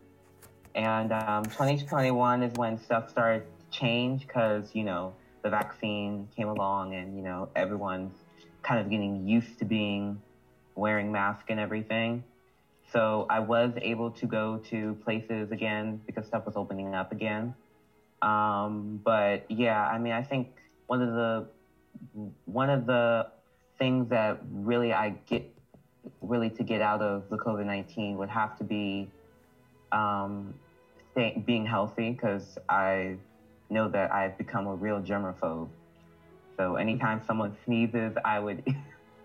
And 0.74 1.12
um, 1.12 1.44
2021 1.44 2.42
is 2.42 2.52
when 2.54 2.78
stuff 2.78 3.10
started 3.10 3.42
to 3.42 3.78
change 3.78 4.26
because, 4.26 4.74
you 4.74 4.84
know, 4.84 5.14
the 5.42 5.50
vaccine 5.50 6.28
came 6.36 6.48
along 6.48 6.94
and, 6.94 7.16
you 7.16 7.22
know, 7.22 7.48
everyone's 7.54 8.14
kind 8.62 8.80
of 8.80 8.90
getting 8.90 9.26
used 9.26 9.58
to 9.58 9.64
being 9.64 10.20
wearing 10.74 11.12
masks 11.12 11.44
and 11.48 11.60
everything. 11.60 12.24
So 12.92 13.26
I 13.30 13.40
was 13.40 13.72
able 13.80 14.10
to 14.12 14.26
go 14.26 14.58
to 14.70 14.94
places 15.04 15.52
again 15.52 16.00
because 16.06 16.26
stuff 16.26 16.46
was 16.46 16.56
opening 16.56 16.94
up 16.94 17.12
again. 17.12 17.54
Um, 18.22 19.00
but 19.04 19.44
yeah, 19.48 19.86
I 19.86 19.98
mean, 19.98 20.12
I 20.12 20.22
think 20.22 20.48
one 20.90 21.02
of 21.02 21.12
the 21.12 21.46
one 22.46 22.68
of 22.68 22.84
the 22.84 23.24
things 23.78 24.08
that 24.08 24.40
really 24.50 24.92
I 24.92 25.10
get 25.26 25.48
really 26.20 26.50
to 26.50 26.64
get 26.64 26.80
out 26.80 27.00
of 27.00 27.28
the 27.30 27.36
COVID 27.38 27.64
19 27.64 28.16
would 28.18 28.28
have 28.28 28.58
to 28.58 28.64
be 28.64 29.08
um, 29.92 30.52
stay, 31.12 31.40
being 31.46 31.64
healthy 31.64 32.10
because 32.10 32.58
I 32.68 33.18
know 33.70 33.86
that 33.86 34.12
I've 34.12 34.36
become 34.36 34.66
a 34.66 34.74
real 34.74 35.00
germaphobe. 35.00 35.68
So 36.56 36.74
anytime 36.74 37.22
someone 37.24 37.54
sneezes, 37.64 38.14
I 38.24 38.40
would, 38.40 38.60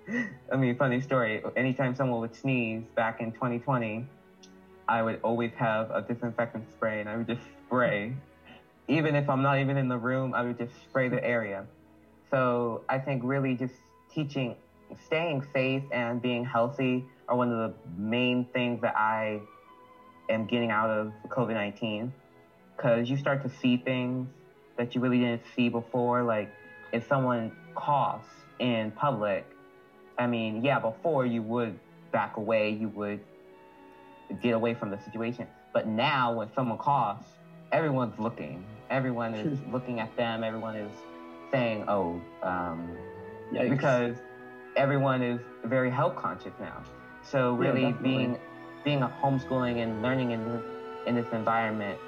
I 0.51 0.55
mean, 0.55 0.75
funny 0.75 1.01
story, 1.01 1.41
anytime 1.55 1.95
someone 1.95 2.19
would 2.19 2.36
sneeze 2.36 2.84
back 2.93 3.22
in 3.22 3.31
2020, 3.31 4.05
I 4.88 5.01
would 5.01 5.19
always 5.24 5.51
have 5.55 5.89
a 5.89 6.03
disinfectant 6.03 6.72
spray 6.72 7.00
and 7.00 7.10
I 7.10 7.17
would 7.17 7.27
just 7.27 7.41
spray. 7.65 8.13
Even 8.87 9.15
if 9.15 9.29
I'm 9.29 9.41
not 9.41 9.59
even 9.59 9.77
in 9.77 9.87
the 9.87 9.97
room, 9.97 10.33
I 10.33 10.43
would 10.43 10.57
just 10.57 10.73
spray 10.83 11.09
the 11.09 11.23
area. 11.23 11.65
So 12.29 12.83
I 12.87 12.99
think 12.99 13.23
really 13.23 13.55
just 13.55 13.73
teaching 14.13 14.55
staying 15.05 15.43
safe 15.53 15.83
and 15.91 16.21
being 16.21 16.45
healthy 16.45 17.03
are 17.27 17.35
one 17.35 17.51
of 17.51 17.57
the 17.57 17.73
main 17.97 18.45
things 18.53 18.81
that 18.81 18.95
I 18.95 19.41
am 20.29 20.45
getting 20.45 20.71
out 20.71 20.89
of 20.89 21.11
COVID 21.29 21.53
19 21.53 22.13
because 22.75 23.09
you 23.09 23.17
start 23.17 23.41
to 23.43 23.49
see 23.49 23.77
things 23.77 24.27
that 24.77 24.93
you 24.93 25.01
really 25.01 25.19
didn't 25.19 25.41
see 25.55 25.69
before. 25.69 26.23
Like 26.23 26.51
if 26.91 27.07
someone 27.07 27.51
coughs 27.73 28.27
in 28.59 28.91
public, 28.91 29.45
I 30.17 30.27
mean, 30.27 30.63
yeah, 30.63 30.79
before 30.79 31.25
you 31.25 31.41
would 31.43 31.79
back 32.11 32.37
away, 32.37 32.71
you 32.71 32.89
would 32.89 33.19
get 34.41 34.53
away 34.53 34.73
from 34.73 34.89
the 34.89 34.99
situation. 34.99 35.47
But 35.73 35.87
now 35.87 36.33
when 36.33 36.49
someone 36.53 36.77
coughs, 36.77 37.25
everyone's 37.71 38.17
looking. 38.19 38.63
Everyone 38.95 39.35
is 39.35 39.59
looking 39.73 39.99
at 39.99 40.15
them. 40.15 40.41
Everyone 40.41 40.75
is 40.77 40.91
saying, 41.51 41.83
oh, 41.89 42.21
um, 42.43 42.97
because 43.51 44.15
everyone 44.77 45.21
is 45.21 45.41
very 45.65 45.89
health 45.89 46.15
conscious 46.15 46.53
now. 46.61 46.81
So 47.21 47.55
really 47.55 47.81
yeah, 47.81 47.91
being 48.01 48.37
being 48.85 49.01
a 49.01 49.11
homeschooling 49.21 49.83
and 49.83 50.01
learning 50.01 50.31
in 50.31 50.45
this 50.45 50.63
in 51.07 51.15
this 51.15 51.25
environment 51.33 51.99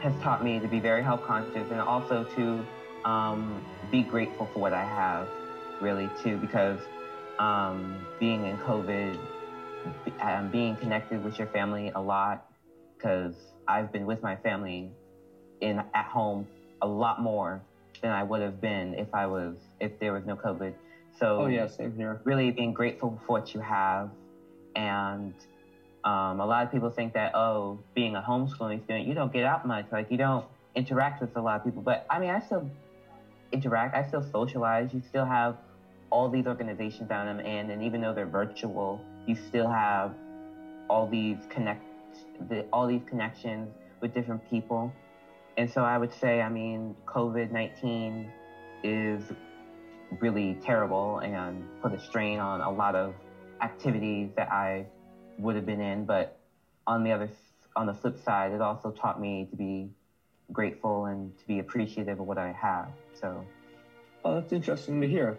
has 0.00 0.12
taught 0.20 0.42
me 0.42 0.58
to 0.58 0.66
be 0.66 0.80
very 0.80 1.02
health 1.02 1.22
conscious 1.22 1.70
and 1.70 1.80
also 1.80 2.24
to 2.34 2.66
um, 3.08 3.62
be 3.92 4.02
grateful 4.02 4.46
for 4.52 4.58
what 4.58 4.72
I 4.72 4.84
have 4.84 5.28
really 5.80 6.10
too 6.20 6.36
because 6.38 6.80
um, 7.38 8.04
being 8.18 8.44
in 8.46 8.56
COVID, 8.58 9.16
um, 10.20 10.50
being 10.50 10.76
connected 10.76 11.22
with 11.22 11.38
your 11.38 11.46
family 11.48 11.92
a 11.94 12.00
lot 12.00 12.44
because 12.96 13.34
I've 13.68 13.92
been 13.92 14.06
with 14.06 14.20
my 14.22 14.36
family 14.36 14.90
in 15.62 15.78
at 15.94 16.04
home 16.04 16.46
a 16.82 16.86
lot 16.86 17.22
more 17.22 17.62
than 18.02 18.10
I 18.10 18.22
would 18.22 18.42
have 18.42 18.60
been 18.60 18.94
if 18.94 19.14
I 19.14 19.26
was 19.26 19.56
if 19.80 19.98
there 19.98 20.12
was 20.12 20.24
no 20.26 20.36
COVID. 20.36 20.74
So 21.18 21.42
Oh 21.42 21.46
yeah, 21.46 21.66
same 21.66 21.94
here. 21.94 22.20
really 22.24 22.50
being 22.50 22.72
grateful 22.72 23.18
for 23.26 23.32
what 23.38 23.54
you 23.54 23.60
have. 23.60 24.10
And 24.74 25.34
um, 26.04 26.40
a 26.40 26.46
lot 26.46 26.64
of 26.64 26.72
people 26.72 26.90
think 26.90 27.12
that, 27.14 27.34
oh, 27.34 27.78
being 27.94 28.16
a 28.16 28.22
homeschooling 28.22 28.82
student, 28.84 29.06
you 29.06 29.14
don't 29.14 29.32
get 29.32 29.44
out 29.44 29.66
much. 29.66 29.86
Like, 29.92 30.10
you 30.10 30.16
don't 30.16 30.44
interact 30.74 31.20
with 31.20 31.36
a 31.36 31.40
lot 31.40 31.56
of 31.60 31.64
people. 31.64 31.82
But 31.82 32.06
I 32.10 32.18
mean, 32.18 32.30
I 32.30 32.40
still 32.40 32.68
interact, 33.52 33.94
I 33.94 34.06
still 34.08 34.22
socialize. 34.22 34.92
You 34.92 35.02
still 35.08 35.26
have 35.26 35.56
all 36.10 36.28
these 36.28 36.46
organizations 36.46 37.08
that 37.08 37.26
I'm 37.26 37.40
in. 37.40 37.70
And 37.70 37.82
even 37.82 38.00
though 38.00 38.12
they're 38.12 38.26
virtual, 38.26 39.00
you 39.26 39.36
still 39.36 39.68
have 39.68 40.14
all 40.88 41.06
these 41.06 41.38
connect, 41.48 41.82
the, 42.48 42.64
all 42.72 42.86
these 42.86 43.02
connections 43.06 43.68
with 44.00 44.12
different 44.12 44.48
people. 44.50 44.92
And 45.56 45.70
so 45.70 45.82
I 45.82 45.98
would 45.98 46.12
say, 46.12 46.40
I 46.40 46.48
mean, 46.48 46.94
COVID 47.06 47.50
19 47.50 48.30
is 48.82 49.32
really 50.20 50.58
terrible 50.62 51.18
and 51.18 51.64
put 51.80 51.92
a 51.92 51.98
strain 51.98 52.38
on 52.38 52.60
a 52.60 52.70
lot 52.70 52.94
of 52.94 53.14
activities 53.60 54.30
that 54.36 54.50
I 54.50 54.86
would 55.38 55.56
have 55.56 55.66
been 55.66 55.80
in. 55.80 56.04
But 56.04 56.38
on 56.86 57.04
the 57.04 57.12
other, 57.12 57.30
on 57.76 57.86
the 57.86 57.94
flip 57.94 58.18
side, 58.18 58.52
it 58.52 58.60
also 58.60 58.90
taught 58.90 59.20
me 59.20 59.46
to 59.50 59.56
be 59.56 59.90
grateful 60.52 61.06
and 61.06 61.36
to 61.38 61.46
be 61.46 61.58
appreciative 61.58 62.20
of 62.20 62.26
what 62.26 62.38
I 62.38 62.52
have. 62.52 62.88
So, 63.14 63.44
Oh, 64.24 64.34
that's 64.34 64.52
interesting 64.52 65.00
to 65.00 65.08
hear. 65.08 65.36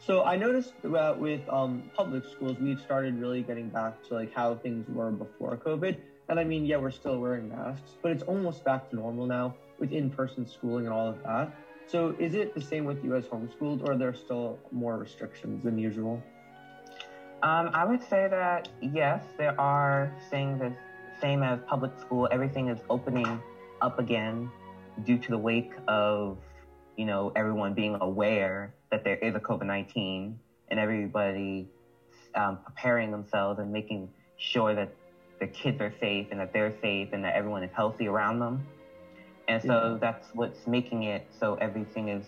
So 0.00 0.22
I 0.22 0.36
noticed 0.36 0.74
with 0.82 1.40
um, 1.48 1.90
public 1.96 2.24
schools, 2.24 2.56
we've 2.60 2.78
started 2.78 3.18
really 3.18 3.42
getting 3.42 3.68
back 3.68 4.02
to 4.08 4.14
like 4.14 4.32
how 4.32 4.54
things 4.54 4.86
were 4.88 5.10
before 5.10 5.56
COVID. 5.56 5.96
And 6.28 6.38
I 6.38 6.44
mean, 6.44 6.64
yeah, 6.64 6.76
we're 6.76 6.90
still 6.90 7.18
wearing 7.18 7.48
masks, 7.48 7.96
but 8.02 8.12
it's 8.12 8.22
almost 8.22 8.64
back 8.64 8.90
to 8.90 8.96
normal 8.96 9.26
now 9.26 9.54
with 9.78 9.92
in-person 9.92 10.46
schooling 10.46 10.84
and 10.84 10.92
all 10.92 11.08
of 11.08 11.22
that. 11.24 11.50
So 11.86 12.14
is 12.18 12.34
it 12.34 12.54
the 12.54 12.60
same 12.60 12.84
with 12.84 13.02
you 13.02 13.16
as 13.16 13.24
homeschooled, 13.26 13.82
or 13.82 13.92
are 13.92 13.96
there 13.96 14.12
still 14.12 14.58
more 14.70 14.98
restrictions 14.98 15.62
than 15.62 15.78
usual? 15.78 16.22
um, 17.42 17.70
I 17.72 17.84
would 17.84 18.02
say 18.02 18.26
that 18.28 18.68
yes, 18.80 19.22
there 19.36 19.58
are 19.60 20.12
things 20.28 20.58
that 20.60 20.72
same 21.20 21.42
as 21.42 21.60
public 21.66 21.92
school. 22.00 22.28
Everything 22.30 22.68
is 22.68 22.78
opening 22.90 23.40
up 23.80 23.98
again 23.98 24.50
due 25.04 25.18
to 25.18 25.30
the 25.30 25.38
wake 25.38 25.70
of 25.86 26.38
you 26.96 27.04
know 27.04 27.30
everyone 27.36 27.74
being 27.74 27.96
aware 28.00 28.72
that 28.90 29.04
there 29.04 29.16
is 29.16 29.34
a 29.36 29.40
COVID 29.40 29.66
nineteen 29.66 30.38
and 30.68 30.80
everybody 30.80 31.68
um, 32.34 32.58
preparing 32.64 33.12
themselves 33.12 33.60
and 33.60 33.72
making 33.72 34.10
sure 34.36 34.74
that 34.74 34.90
the 35.40 35.46
kids 35.46 35.80
are 35.80 35.92
safe 36.00 36.26
and 36.30 36.40
that 36.40 36.52
they're 36.52 36.74
safe 36.80 37.08
and 37.12 37.24
that 37.24 37.34
everyone 37.34 37.62
is 37.62 37.70
healthy 37.72 38.08
around 38.08 38.38
them. 38.40 38.66
And 39.46 39.62
so 39.62 39.92
Yeah. 39.92 39.98
that's 40.00 40.28
what's 40.34 40.66
making 40.66 41.04
it 41.04 41.26
so 41.38 41.54
everything 41.54 42.08
is 42.08 42.24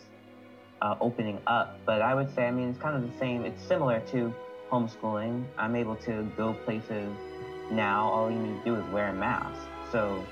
uh, 0.81 0.95
opening 1.01 1.41
up. 1.47 1.77
But 1.85 2.01
I 2.03 2.15
would 2.15 2.31
say, 2.35 2.47
I 2.47 2.51
mean, 2.51 2.69
it's 2.69 2.79
kind 2.79 2.97
of 2.97 3.03
the 3.11 3.19
same. 3.19 3.45
It's 3.45 3.63
similar 3.63 4.01
to 4.13 4.33
homeschooling. 4.71 5.45
I'm 5.59 5.77
able 5.77 5.97
to 5.97 6.23
go 6.37 6.55
places 6.55 7.15
now. 7.71 8.09
All 8.09 8.31
you 8.31 8.39
need 8.39 8.59
to 8.59 8.65
do 8.65 8.77
is 8.77 8.85
wear 8.93 9.09
a 9.09 9.13
mask. 9.13 9.61
So 9.93 10.25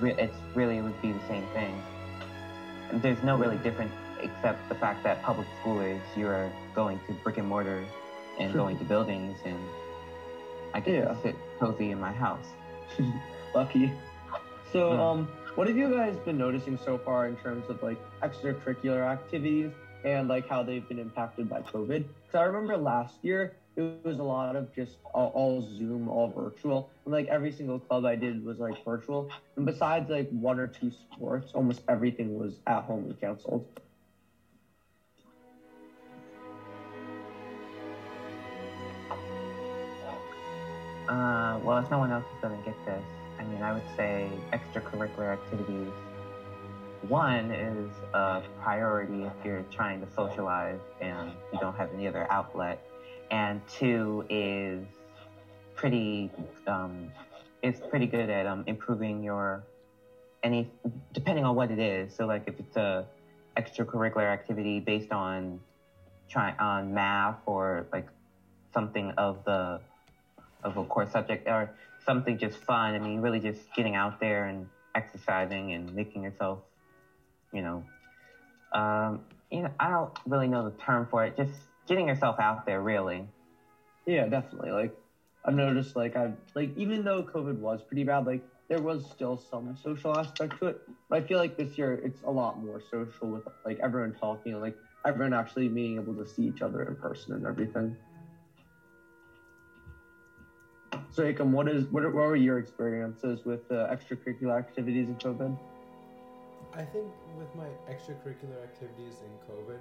re- 0.00 0.14
it's 0.18 0.36
really 0.54 0.76
it 0.78 0.82
would 0.82 1.00
be 1.02 1.12
the 1.12 1.26
same 1.26 1.46
thing. 1.48 1.82
There's 2.92 3.22
no 3.22 3.36
really 3.36 3.56
difference 3.58 3.92
except 4.20 4.68
the 4.68 4.74
fact 4.74 5.02
that 5.04 5.22
public 5.22 5.46
schoolers, 5.62 6.00
you're 6.16 6.50
going 6.74 7.00
to 7.06 7.12
brick 7.24 7.38
and 7.38 7.46
mortar 7.48 7.84
and 8.38 8.52
going 8.52 8.78
to 8.78 8.84
buildings, 8.84 9.36
and 9.44 9.58
I 10.74 10.80
get 10.80 10.94
Yeah. 10.94 11.04
to 11.12 11.16
sit 11.22 11.36
cozy 11.58 11.90
in 11.90 12.00
my 12.00 12.12
house. 12.12 12.46
Lucky. 13.54 13.92
So, 14.72 14.92
Hmm. 14.92 15.00
um, 15.00 15.28
what 15.54 15.66
have 15.66 15.76
you 15.76 15.90
guys 15.90 16.16
been 16.24 16.38
noticing 16.38 16.76
so 16.76 16.98
far 16.98 17.26
in 17.26 17.36
terms 17.36 17.68
of 17.68 17.82
like 17.82 17.98
extracurricular 18.22 19.02
activities 19.04 19.72
and 20.04 20.28
like 20.28 20.46
how 20.46 20.62
they've 20.62 20.86
been 20.88 20.98
impacted 20.98 21.48
by 21.48 21.60
COVID? 21.62 22.04
Because 22.26 22.34
I 22.34 22.42
remember 22.44 22.76
last 22.76 23.14
year 23.22 23.52
it 23.76 24.00
was 24.04 24.18
a 24.18 24.22
lot 24.22 24.56
of 24.56 24.72
just 24.74 24.96
all, 25.14 25.30
all 25.34 25.62
Zoom, 25.62 26.08
all 26.08 26.28
virtual, 26.28 26.90
and 27.04 27.12
like 27.12 27.26
every 27.28 27.50
single 27.52 27.78
club 27.78 28.04
I 28.04 28.16
did 28.16 28.44
was 28.44 28.58
like 28.58 28.74
virtual. 28.84 29.28
And 29.56 29.64
besides 29.64 30.10
like 30.10 30.28
one 30.30 30.58
or 30.58 30.66
two 30.66 30.90
sports, 30.90 31.52
almost 31.54 31.82
everything 31.88 32.38
was 32.38 32.54
at 32.66 32.82
home 32.84 33.04
and 33.04 33.20
canceled. 33.20 33.64
Uh, 41.08 41.58
well, 41.62 41.78
if 41.78 41.90
no 41.90 41.98
one 41.98 42.12
else 42.12 42.24
is 42.24 42.40
going 42.42 42.56
to 42.56 42.64
get 42.64 42.76
this, 42.84 43.02
I 43.38 43.44
mean, 43.44 43.62
I 43.62 43.72
would 43.72 43.82
say 43.96 44.28
extracurricular 44.52 45.32
activities. 45.32 45.88
One 47.08 47.50
is 47.50 47.90
a 48.12 48.42
priority 48.60 49.22
if 49.22 49.32
you're 49.42 49.64
trying 49.70 50.00
to 50.00 50.06
socialize 50.14 50.80
and 51.00 51.30
you 51.52 51.58
don't 51.60 51.74
have 51.76 51.92
any 51.94 52.06
other 52.06 52.26
outlet. 52.30 52.78
And 53.30 53.62
two 53.68 54.24
is 54.28 54.84
pretty, 55.74 56.30
um, 56.66 57.10
it's 57.62 57.80
pretty 57.88 58.06
good 58.06 58.28
at 58.28 58.46
um, 58.46 58.64
improving 58.66 59.22
your 59.22 59.62
any, 60.42 60.68
depending 61.12 61.44
on 61.44 61.54
what 61.54 61.70
it 61.70 61.78
is. 61.78 62.14
So, 62.14 62.26
like, 62.26 62.42
if 62.46 62.58
it's 62.58 62.76
a 62.76 63.06
extracurricular 63.56 64.30
activity 64.30 64.80
based 64.80 65.10
on 65.10 65.60
try 66.28 66.54
on 66.58 66.92
math 66.92 67.38
or 67.46 67.86
like 67.92 68.06
something 68.72 69.10
of 69.12 69.42
the 69.44 69.80
of 70.64 70.76
a 70.76 70.84
core 70.84 71.06
subject 71.06 71.46
or 71.48 71.70
something 72.04 72.38
just 72.38 72.58
fun. 72.58 72.94
I 72.94 72.98
mean, 72.98 73.20
really 73.20 73.40
just 73.40 73.72
getting 73.74 73.94
out 73.94 74.20
there 74.20 74.46
and 74.46 74.66
exercising 74.94 75.72
and 75.72 75.94
making 75.94 76.22
yourself, 76.22 76.60
you 77.52 77.62
know, 77.62 77.84
um, 78.72 79.20
you 79.50 79.62
know, 79.62 79.70
I 79.78 79.90
don't 79.90 80.10
really 80.26 80.48
know 80.48 80.64
the 80.64 80.76
term 80.76 81.06
for 81.10 81.24
it. 81.24 81.36
Just 81.36 81.52
getting 81.86 82.08
yourself 82.08 82.38
out 82.38 82.66
there, 82.66 82.80
really. 82.80 83.26
Yeah, 84.06 84.26
definitely. 84.26 84.70
Like 84.70 84.96
I've 85.44 85.54
noticed 85.54 85.96
like 85.96 86.16
I've 86.16 86.34
like 86.54 86.76
even 86.76 87.04
though 87.04 87.22
COVID 87.22 87.58
was 87.58 87.82
pretty 87.82 88.04
bad, 88.04 88.26
like 88.26 88.42
there 88.68 88.80
was 88.80 89.08
still 89.10 89.36
some 89.50 89.76
social 89.82 90.18
aspect 90.18 90.58
to 90.58 90.68
it. 90.68 90.80
But 91.08 91.22
I 91.22 91.26
feel 91.26 91.38
like 91.38 91.56
this 91.56 91.78
year 91.78 91.94
it's 91.94 92.22
a 92.22 92.30
lot 92.30 92.62
more 92.62 92.80
social 92.90 93.28
with 93.28 93.42
like 93.64 93.78
everyone 93.82 94.14
talking 94.14 94.52
and 94.52 94.62
like 94.62 94.76
everyone 95.06 95.32
actually 95.32 95.68
being 95.68 95.96
able 95.96 96.14
to 96.14 96.26
see 96.26 96.42
each 96.42 96.62
other 96.62 96.82
in 96.82 96.96
person 96.96 97.34
and 97.34 97.46
everything. 97.46 97.96
So 101.10 101.24
Akam, 101.24 101.50
what 101.50 101.68
is 101.68 101.86
what, 101.90 102.04
are, 102.04 102.10
what 102.10 102.26
were 102.26 102.36
your 102.36 102.58
experiences 102.58 103.44
with 103.44 103.60
uh, 103.70 103.88
extracurricular 103.88 104.56
activities 104.58 105.08
in 105.08 105.16
COVID? 105.16 105.56
I 106.74 106.82
think 106.82 107.06
with 107.38 107.52
my 107.56 107.66
extracurricular 107.92 108.62
activities 108.62 109.16
in 109.24 109.54
COVID, 109.54 109.78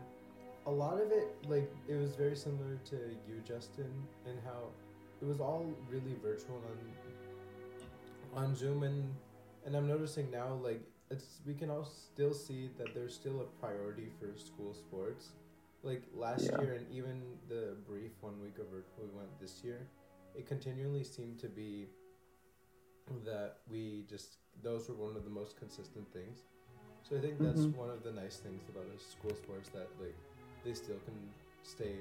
a 0.66 0.72
lot 0.72 1.00
of 1.00 1.12
it, 1.12 1.36
like, 1.48 1.70
it 1.88 1.96
was 1.96 2.16
very 2.16 2.36
similar 2.36 2.78
to 2.86 2.96
you, 3.28 3.42
Justin, 3.46 3.92
and 4.26 4.38
how 4.46 4.70
it 5.22 5.26
was 5.26 5.40
all 5.40 5.66
really 5.90 6.16
virtual 6.22 6.56
on 8.36 8.44
on 8.44 8.56
Zoom, 8.56 8.84
and 8.84 9.13
and 9.66 9.76
I'm 9.76 9.88
noticing 9.88 10.30
now, 10.32 10.54
like, 10.63 10.82
it's 11.12 11.42
we 11.46 11.54
can 11.54 11.70
all 11.70 11.86
still 11.86 12.34
see 12.34 12.70
that 12.78 12.94
there's 12.94 13.13
still 13.13 13.42
a 13.42 13.46
priority 13.62 14.10
for 14.20 14.38
school 14.40 14.74
sports. 14.74 15.32
Like 15.84 16.04
last 16.16 16.50
Yeah. 16.52 16.62
year, 16.62 16.74
and 16.74 16.86
even 16.92 17.22
the 17.48 17.76
brief 17.88 18.12
one 18.22 18.42
week 18.42 18.58
of 18.60 18.66
virtual 18.68 19.06
we 19.12 19.18
went 19.18 19.40
this 19.40 19.62
year, 19.63 19.88
it 20.38 20.45
continually 20.47 21.04
seemed 21.04 21.39
to 21.39 21.47
be 21.47 21.88
that 23.26 23.58
we 23.69 24.06
just 24.08 24.38
those 24.62 24.88
were 24.89 24.95
one 24.95 25.15
of 25.15 25.23
the 25.23 25.30
most 25.30 25.58
consistent 25.58 26.06
things. 26.13 26.39
So 27.04 27.15
I 27.15 27.19
think 27.19 27.39
that's 27.39 27.65
Mhm. 27.65 27.76
one 27.76 27.89
of 27.89 28.04
the 28.04 28.12
nice 28.12 28.38
things 28.38 28.67
about 28.69 28.86
a 28.93 29.00
school 29.00 29.34
sports 29.34 29.69
that 29.69 29.88
like 30.00 30.15
they 30.63 30.73
still 30.73 31.00
can 31.06 31.17
stay 31.63 31.95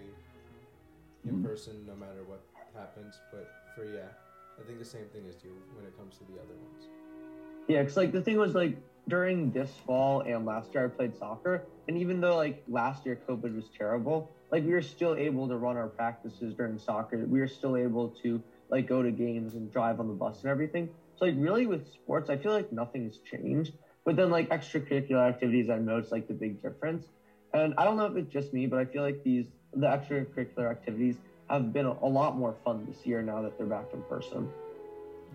in 1.24 1.38
Mhm. 1.38 1.44
person 1.44 1.86
no 1.86 1.94
matter 1.94 2.22
what 2.24 2.42
happens. 2.74 3.20
But 3.30 3.48
for 3.74 3.84
yeah, 3.84 4.08
I 4.58 4.62
think 4.66 4.78
the 4.78 4.84
same 4.84 5.06
thing 5.08 5.24
is 5.26 5.42
you 5.44 5.52
when 5.74 5.84
it 5.86 5.96
comes 5.96 6.18
to 6.18 6.24
the 6.24 6.38
other 6.40 6.54
ones. 6.54 6.88
Yeah, 7.68 7.82
because 7.82 7.96
like 7.96 8.12
the 8.12 8.22
thing 8.22 8.36
was 8.38 8.54
like 8.54 8.76
during 9.08 9.50
this 9.52 9.70
fall 9.86 10.20
and 10.22 10.44
last 10.44 10.74
year 10.74 10.84
I 10.86 10.88
played 10.88 11.16
soccer, 11.16 11.62
and 11.88 11.96
even 11.96 12.20
though 12.20 12.36
like 12.36 12.62
last 12.68 13.06
year 13.06 13.16
COVID 13.28 13.54
was 13.54 13.68
terrible, 13.78 14.28
like 14.50 14.64
we 14.64 14.72
were 14.72 14.82
still 14.82 15.14
able 15.14 15.48
to 15.48 15.56
run 15.56 15.76
our 15.76 15.88
practices 15.88 16.54
during 16.54 16.78
soccer. 16.78 17.24
We 17.26 17.40
were 17.40 17.48
still 17.48 17.76
able 17.76 18.12
to 18.22 18.40
like 18.68 18.86
go 18.86 19.02
to 19.02 19.10
games 19.10 19.54
and 19.54 19.70
drive 19.70 20.00
on 20.00 20.08
the 20.08 20.14
bus 20.14 20.42
and 20.42 20.50
everything. 20.50 20.88
So 21.16 21.26
like 21.26 21.34
really 21.36 21.66
with 21.66 21.86
sports, 21.86 22.30
I 22.30 22.36
feel 22.36 22.52
like 22.52 22.70
nothing's 22.70 23.18
changed. 23.18 23.72
But 24.04 24.16
then 24.16 24.30
like 24.30 24.48
extracurricular 24.50 25.28
activities, 25.28 25.68
I've 25.68 25.82
noticed 25.82 26.12
like 26.12 26.26
the 26.28 26.34
big 26.34 26.60
difference. 26.62 27.04
And 27.52 27.74
I 27.78 27.84
don't 27.84 27.96
know 27.96 28.06
if 28.06 28.16
it's 28.16 28.32
just 28.32 28.52
me, 28.52 28.66
but 28.66 28.78
I 28.78 28.84
feel 28.84 29.02
like 29.02 29.18
these 29.24 29.46
the 29.72 29.86
extracurricular 29.86 30.70
activities 30.70 31.16
have 31.48 31.72
been 31.72 31.86
a, 31.86 31.92
a 32.02 32.08
lot 32.08 32.36
more 32.36 32.56
fun 32.64 32.84
this 32.86 33.04
year 33.04 33.22
now 33.22 33.42
that 33.42 33.56
they're 33.56 33.66
back 33.66 33.86
in 33.92 34.02
person. 34.02 34.48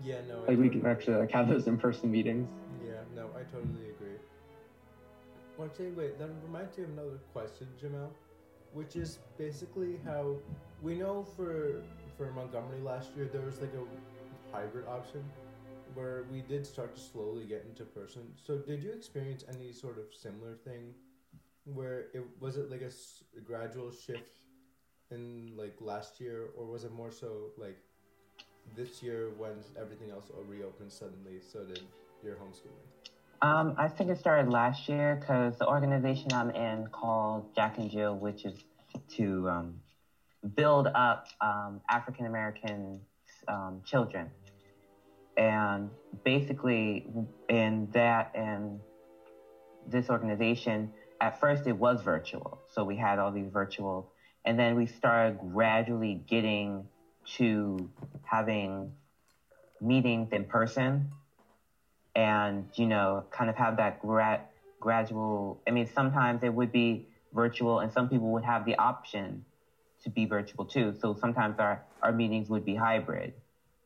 Yeah, 0.04 0.16
no, 0.28 0.42
I 0.44 0.48
Like 0.48 0.58
we 0.58 0.68
can 0.68 0.86
actually 0.86 1.16
like 1.16 1.30
have 1.30 1.48
those 1.48 1.66
in 1.66 1.76
person 1.78 2.10
meetings. 2.10 2.48
Yeah, 2.84 2.94
no, 3.14 3.28
I 3.36 3.42
totally 3.44 3.90
agree. 3.96 4.16
Well, 5.56 5.68
actually, 5.68 5.90
wait, 5.90 6.18
that 6.18 6.28
reminds 6.44 6.76
me 6.78 6.84
of 6.84 6.90
another 6.90 7.18
question, 7.32 7.68
Jamel. 7.80 8.08
Which 8.72 8.96
is 8.96 9.18
basically 9.38 9.98
how 10.04 10.36
we 10.82 10.94
know 10.94 11.24
for 11.36 11.84
for 12.16 12.30
Montgomery 12.32 12.80
last 12.80 13.16
year 13.16 13.28
there 13.32 13.42
was 13.42 13.60
like 13.60 13.74
a 13.74 13.84
hybrid 14.56 14.86
option 14.86 15.22
where 15.94 16.24
we 16.32 16.40
did 16.42 16.66
start 16.66 16.94
to 16.94 17.00
slowly 17.00 17.44
get 17.46 17.64
into 17.68 17.84
person. 17.84 18.22
So 18.36 18.58
did 18.58 18.82
you 18.82 18.92
experience 18.92 19.44
any 19.48 19.72
sort 19.72 19.98
of 19.98 20.06
similar 20.14 20.54
thing 20.54 20.94
where 21.64 22.06
it 22.14 22.24
was 22.40 22.56
it 22.56 22.70
like 22.70 22.82
a, 22.82 22.86
s- 22.86 23.22
a 23.36 23.40
gradual 23.40 23.92
shift 23.92 24.30
in 25.10 25.52
like 25.56 25.76
last 25.80 26.20
year 26.20 26.48
or 26.56 26.66
was 26.66 26.84
it 26.84 26.92
more 26.92 27.10
so 27.12 27.50
like 27.58 27.78
this 28.76 29.02
year 29.02 29.30
when 29.36 29.62
everything 29.80 30.10
else 30.10 30.30
reopened 30.48 30.92
suddenly 30.92 31.40
so 31.40 31.64
did 31.64 31.82
your 32.22 32.36
homeschooling? 32.36 33.11
Um, 33.42 33.74
I 33.76 33.88
think 33.88 34.08
it 34.08 34.18
started 34.18 34.48
last 34.48 34.88
year 34.88 35.16
because 35.18 35.58
the 35.58 35.66
organization 35.66 36.32
I'm 36.32 36.50
in 36.50 36.86
called 36.86 37.52
Jack 37.56 37.76
and 37.76 37.90
Jill, 37.90 38.16
which 38.16 38.44
is 38.44 38.54
to 39.16 39.48
um, 39.48 39.80
build 40.54 40.86
up 40.86 41.26
um, 41.40 41.80
African 41.90 42.26
American 42.26 43.00
um, 43.48 43.82
children. 43.84 44.30
And 45.36 45.90
basically, 46.22 47.04
in 47.48 47.88
that 47.94 48.30
and 48.36 48.78
this 49.88 50.08
organization, 50.08 50.92
at 51.20 51.40
first 51.40 51.66
it 51.66 51.76
was 51.76 52.00
virtual. 52.00 52.60
So 52.68 52.84
we 52.84 52.96
had 52.96 53.18
all 53.18 53.32
these 53.32 53.50
virtual, 53.50 54.12
and 54.44 54.56
then 54.56 54.76
we 54.76 54.86
started 54.86 55.40
gradually 55.52 56.22
getting 56.28 56.86
to 57.38 57.90
having 58.22 58.92
meetings 59.80 60.28
in 60.30 60.44
person 60.44 61.10
and 62.14 62.66
you 62.74 62.86
know 62.86 63.24
kind 63.30 63.48
of 63.48 63.56
have 63.56 63.76
that 63.76 63.98
grad 64.00 64.40
gradual 64.80 65.60
i 65.66 65.70
mean 65.70 65.86
sometimes 65.86 66.42
it 66.42 66.52
would 66.52 66.72
be 66.72 67.06
virtual 67.32 67.80
and 67.80 67.92
some 67.92 68.08
people 68.08 68.32
would 68.32 68.44
have 68.44 68.64
the 68.64 68.76
option 68.76 69.44
to 70.02 70.10
be 70.10 70.26
virtual 70.26 70.64
too. 70.64 70.94
So 70.98 71.14
sometimes 71.14 71.58
our, 71.58 71.82
our 72.02 72.12
meetings 72.12 72.48
would 72.48 72.64
be 72.64 72.74
hybrid 72.74 73.32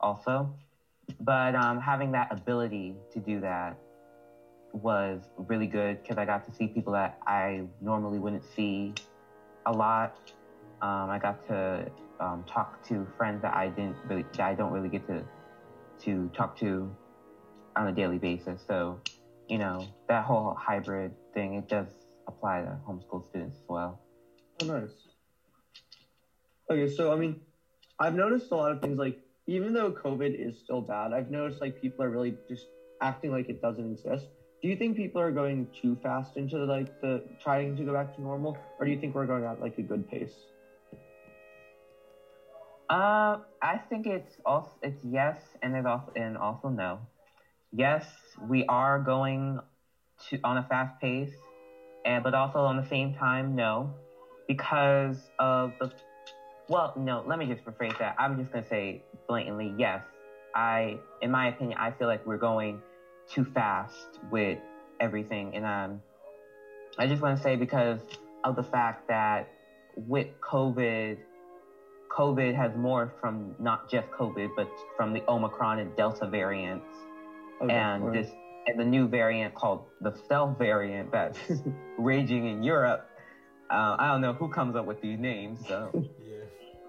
also. 0.01 0.51
But 1.21 1.55
um, 1.55 1.81
having 1.81 2.13
that 2.13 2.29
ability 2.31 2.95
to 3.13 3.21
do 3.21 3.41
that 3.41 3.77
was 4.73 5.23
really 5.39 5.67
good 5.67 6.03
because 6.03 6.19
i 6.19 6.27
got 6.27 6.45
to 6.45 6.53
see 6.53 6.67
people 6.67 6.93
that 6.93 7.17
i 7.27 7.63
normally 7.81 8.19
wouldn't 8.19 8.45
see 8.45 8.93
a 9.65 9.73
lot. 9.73 10.13
Um, 10.83 11.09
i 11.09 11.19
got 11.19 11.47
to 11.47 11.91
um, 12.21 12.45
talk 12.47 12.83
to 12.89 13.07
friends 13.17 13.41
that 13.41 13.55
i 13.55 13.69
didn't 13.69 13.97
really 14.07 14.25
that 14.33 14.41
i 14.41 14.55
don't 14.55 14.73
really 14.73 14.91
get 14.91 15.07
to 15.07 15.25
to 16.01 16.29
talk 16.37 16.59
to 16.59 16.95
on 17.77 17.89
a 17.89 17.93
daily 17.93 18.19
basis. 18.19 18.61
So, 18.67 19.01
you 19.49 19.59
know, 19.59 19.87
that 20.09 20.25
whole 20.25 20.55
hybrid 20.59 21.13
thing, 21.35 21.55
it 21.55 21.69
does 21.69 21.89
apply 22.27 22.63
to 22.63 22.79
homeschool 22.89 23.29
students 23.29 23.59
as 23.59 23.69
well. 23.69 24.01
Oh, 24.63 24.67
nice. 24.67 24.91
Okay, 26.71 26.93
so 26.93 27.13
I 27.13 27.17
mean, 27.17 27.41
I've 28.01 28.15
noticed 28.15 28.51
a 28.51 28.57
lot 28.57 28.73
of 28.73 28.81
things 28.81 28.99
like 28.99 29.19
even 29.47 29.73
though 29.73 29.93
COVID 29.93 30.35
is 30.35 30.59
still 30.59 30.81
bad, 30.81 31.13
I've 31.13 31.31
noticed 31.31 31.61
like 31.61 31.81
people 31.81 32.05
are 32.05 32.11
really 32.11 32.37
just 32.49 32.67
acting 33.01 33.31
like 33.31 33.49
it 33.49 33.63
doesn't 33.63 33.93
exist. 33.93 34.27
Do 34.63 34.69
you 34.69 34.77
think 34.77 34.97
people 34.97 35.21
are 35.21 35.31
going 35.31 35.69
too 35.81 35.97
fast 36.03 36.37
into 36.37 36.65
like 36.65 37.01
the 37.01 37.23
trying 37.43 37.77
to 37.77 37.85
go 37.85 37.93
back 37.93 38.17
to 38.17 38.23
normal, 38.23 38.57
or 38.81 38.87
do 38.87 38.91
you 38.91 38.99
think 38.99 39.15
we're 39.15 39.27
going 39.27 39.45
at 39.45 39.61
like 39.61 39.79
a 39.79 39.83
good 39.83 40.09
pace? 40.11 40.35
Uh, 42.89 43.39
I 43.63 43.79
think 43.89 44.07
it's 44.07 44.37
also 44.45 44.71
it's 44.83 45.05
yes 45.05 45.39
and 45.63 45.77
it's 45.77 45.87
also 45.87 46.13
and 46.17 46.37
also 46.37 46.69
no. 46.69 47.01
Yes, 47.73 48.07
we 48.49 48.65
are 48.65 48.99
going 48.99 49.61
to 50.29 50.39
on 50.45 50.57
a 50.57 50.63
fast 50.63 50.99
pace, 51.01 51.33
and 52.05 52.23
but 52.23 52.35
also 52.35 52.61
on 52.61 52.77
the 52.77 52.85
same 52.85 53.13
time 53.13 53.55
no, 53.55 53.93
because 54.49 55.31
of 55.39 55.73
the 55.81 55.91
well 56.69 56.93
no. 56.97 57.23
Let 57.27 57.39
me 57.39 57.47
just 57.47 57.65
rephrase 57.65 57.99
that. 57.99 58.15
I'm 58.19 58.37
just 58.37 58.53
gonna 58.53 58.67
say 58.67 59.03
blatantly 59.29 59.75
yes. 59.77 60.03
I, 60.55 60.99
in 61.21 61.31
my 61.31 61.49
opinion, 61.49 61.79
I 61.79 61.91
feel 61.91 62.07
like 62.07 62.25
we're 62.25 62.39
going 62.39 62.81
too 63.29 63.45
fast 63.45 64.21
with 64.31 64.59
everything, 65.01 65.55
and 65.55 65.67
um, 65.67 66.01
I 66.99 67.07
just 67.07 67.21
want 67.21 67.37
to 67.37 67.43
say 67.43 67.57
because 67.57 68.01
of 68.43 68.57
the 68.57 68.63
fact 68.63 69.09
that 69.09 69.49
with 69.97 70.29
COVID 70.41 71.19
COVID 72.17 72.55
has 72.55 72.73
morphed 72.73 73.21
from 73.21 73.55
not 73.59 73.91
just 73.91 74.11
COVID, 74.11 74.51
but 74.57 74.69
from 74.97 75.13
the 75.13 75.23
Omicron 75.29 75.79
and 75.79 75.95
Delta 75.97 76.27
variants, 76.27 76.87
Okay, 77.63 77.73
and 77.73 78.05
right. 78.05 78.13
this 78.13 78.33
and 78.67 78.79
the 78.79 78.85
new 78.85 79.09
variant 79.09 79.55
called 79.55 79.85
the 80.01 80.13
Stealth 80.25 80.59
variant 80.59 81.11
that's 81.13 81.39
raging 81.99 82.47
in 82.47 82.63
Europe. 82.63 83.09
Uh, 83.71 83.97
I 83.99 84.09
don't 84.09 84.21
know 84.21 84.33
who 84.33 84.49
comes 84.49 84.77
up 84.77 84.87
with 84.87 85.01
these 85.01 85.19
names, 85.19 85.67
so 85.67 85.91
Yeah. 86.21 86.45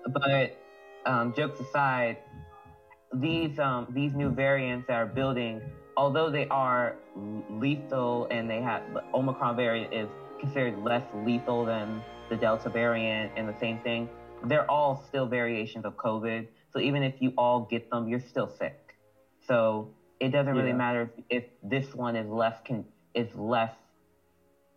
but 0.07 0.57
um, 1.05 1.33
jokes 1.33 1.59
aside, 1.59 2.17
these 3.13 3.57
um, 3.59 3.87
these 3.89 4.13
new 4.13 4.29
variants 4.29 4.87
that 4.87 4.95
are 4.95 5.05
building, 5.05 5.61
although 5.95 6.29
they 6.29 6.47
are 6.47 6.95
lethal 7.49 8.27
and 8.29 8.49
they 8.49 8.61
have 8.61 8.81
the 8.93 9.03
Omicron 9.13 9.55
variant 9.55 9.93
is 9.93 10.09
considered 10.39 10.77
less 10.79 11.03
lethal 11.13 11.65
than 11.65 12.01
the 12.29 12.35
Delta 12.35 12.69
variant 12.69 13.31
and 13.35 13.47
the 13.47 13.57
same 13.59 13.79
thing, 13.79 14.09
they're 14.45 14.69
all 14.69 15.03
still 15.07 15.25
variations 15.25 15.85
of 15.85 15.95
COVID. 15.95 16.47
So 16.73 16.79
even 16.79 17.01
if 17.03 17.15
you 17.19 17.33
all 17.37 17.61
get 17.61 17.89
them, 17.89 18.07
you're 18.07 18.19
still 18.19 18.47
sick. 18.47 18.95
So 19.47 19.93
it 20.19 20.29
doesn't 20.29 20.55
really 20.55 20.69
Yeah. 20.69 20.75
matter 20.75 21.01
if, 21.29 21.43
if 21.43 21.43
this 21.61 21.93
one 21.93 22.15
is 22.15 22.27
less 22.27 22.59
con- 22.65 22.85
is 23.13 23.33
less 23.35 23.73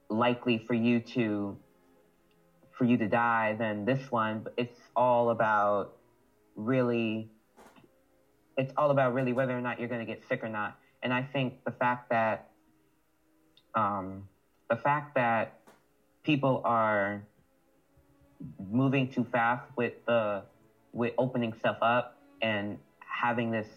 likely 0.08 0.58
for 0.58 0.74
you 0.74 1.00
to 1.00 1.58
for 2.72 2.84
you 2.84 2.96
to 2.96 3.08
die 3.08 3.54
than 3.54 3.84
this 3.84 4.10
one. 4.10 4.40
But 4.40 4.54
it's 4.56 4.78
all 4.96 5.30
about 5.30 5.92
really 6.54 7.30
it's 8.56 8.72
all 8.76 8.90
about 8.90 9.14
really 9.14 9.32
whether 9.32 9.56
or 9.56 9.60
not 9.60 9.78
you're 9.78 9.88
going 9.88 10.04
to 10.04 10.12
get 10.12 10.22
sick 10.28 10.42
or 10.42 10.48
not. 10.48 10.76
And 11.02 11.12
I 11.12 11.22
think 11.22 11.64
the 11.64 11.70
fact 11.70 12.10
that 12.10 12.48
um, 13.74 14.28
the 14.68 14.76
fact 14.76 15.14
that 15.14 15.54
people 16.22 16.60
are 16.64 17.22
moving 18.58 19.06
too 19.06 19.24
fast 19.24 19.64
with 19.76 19.92
the 20.06 20.42
with 20.92 21.12
opening 21.18 21.52
stuff 21.52 21.78
up 21.80 22.18
and 22.42 22.78
having 23.00 23.50
this 23.50 23.68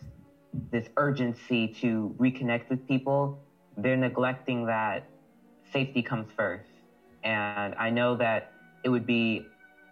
this 0.71 0.87
urgency 0.97 1.67
to 1.67 2.15
reconnect 2.19 2.69
with 2.69 2.85
people, 2.87 3.35
they're 3.77 3.97
neglecting 3.97 4.65
that 4.67 5.03
safety 5.71 6.01
comes 6.01 6.27
first. 6.35 6.69
And 7.23 7.73
I 7.77 7.89
know 7.89 8.15
that 8.15 8.51
it 8.83 8.89
would 8.89 9.05
be 9.05 9.43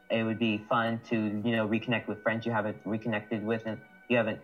it 0.10 0.24
would 0.24 0.38
be 0.38 0.58
fun 0.70 1.00
to 1.10 1.16
you 1.44 1.56
know 1.56 1.68
reconnect 1.68 2.08
with 2.08 2.22
friends 2.22 2.46
you 2.46 2.52
haven't 2.52 2.78
reconnected 2.84 3.44
with 3.44 3.62
and 3.66 3.78
you 4.10 4.18
haven't 4.18 4.40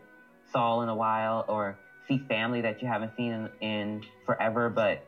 saw 0.52 0.82
in 0.82 0.90
a 0.90 0.96
while 0.96 1.44
or 1.48 1.76
see 2.08 2.18
family 2.18 2.62
that 2.62 2.82
you 2.82 2.88
haven't 2.88 3.12
seen 3.18 3.34
in, 3.34 3.50
in 3.60 4.04
forever 4.26 4.70
but 4.70 5.00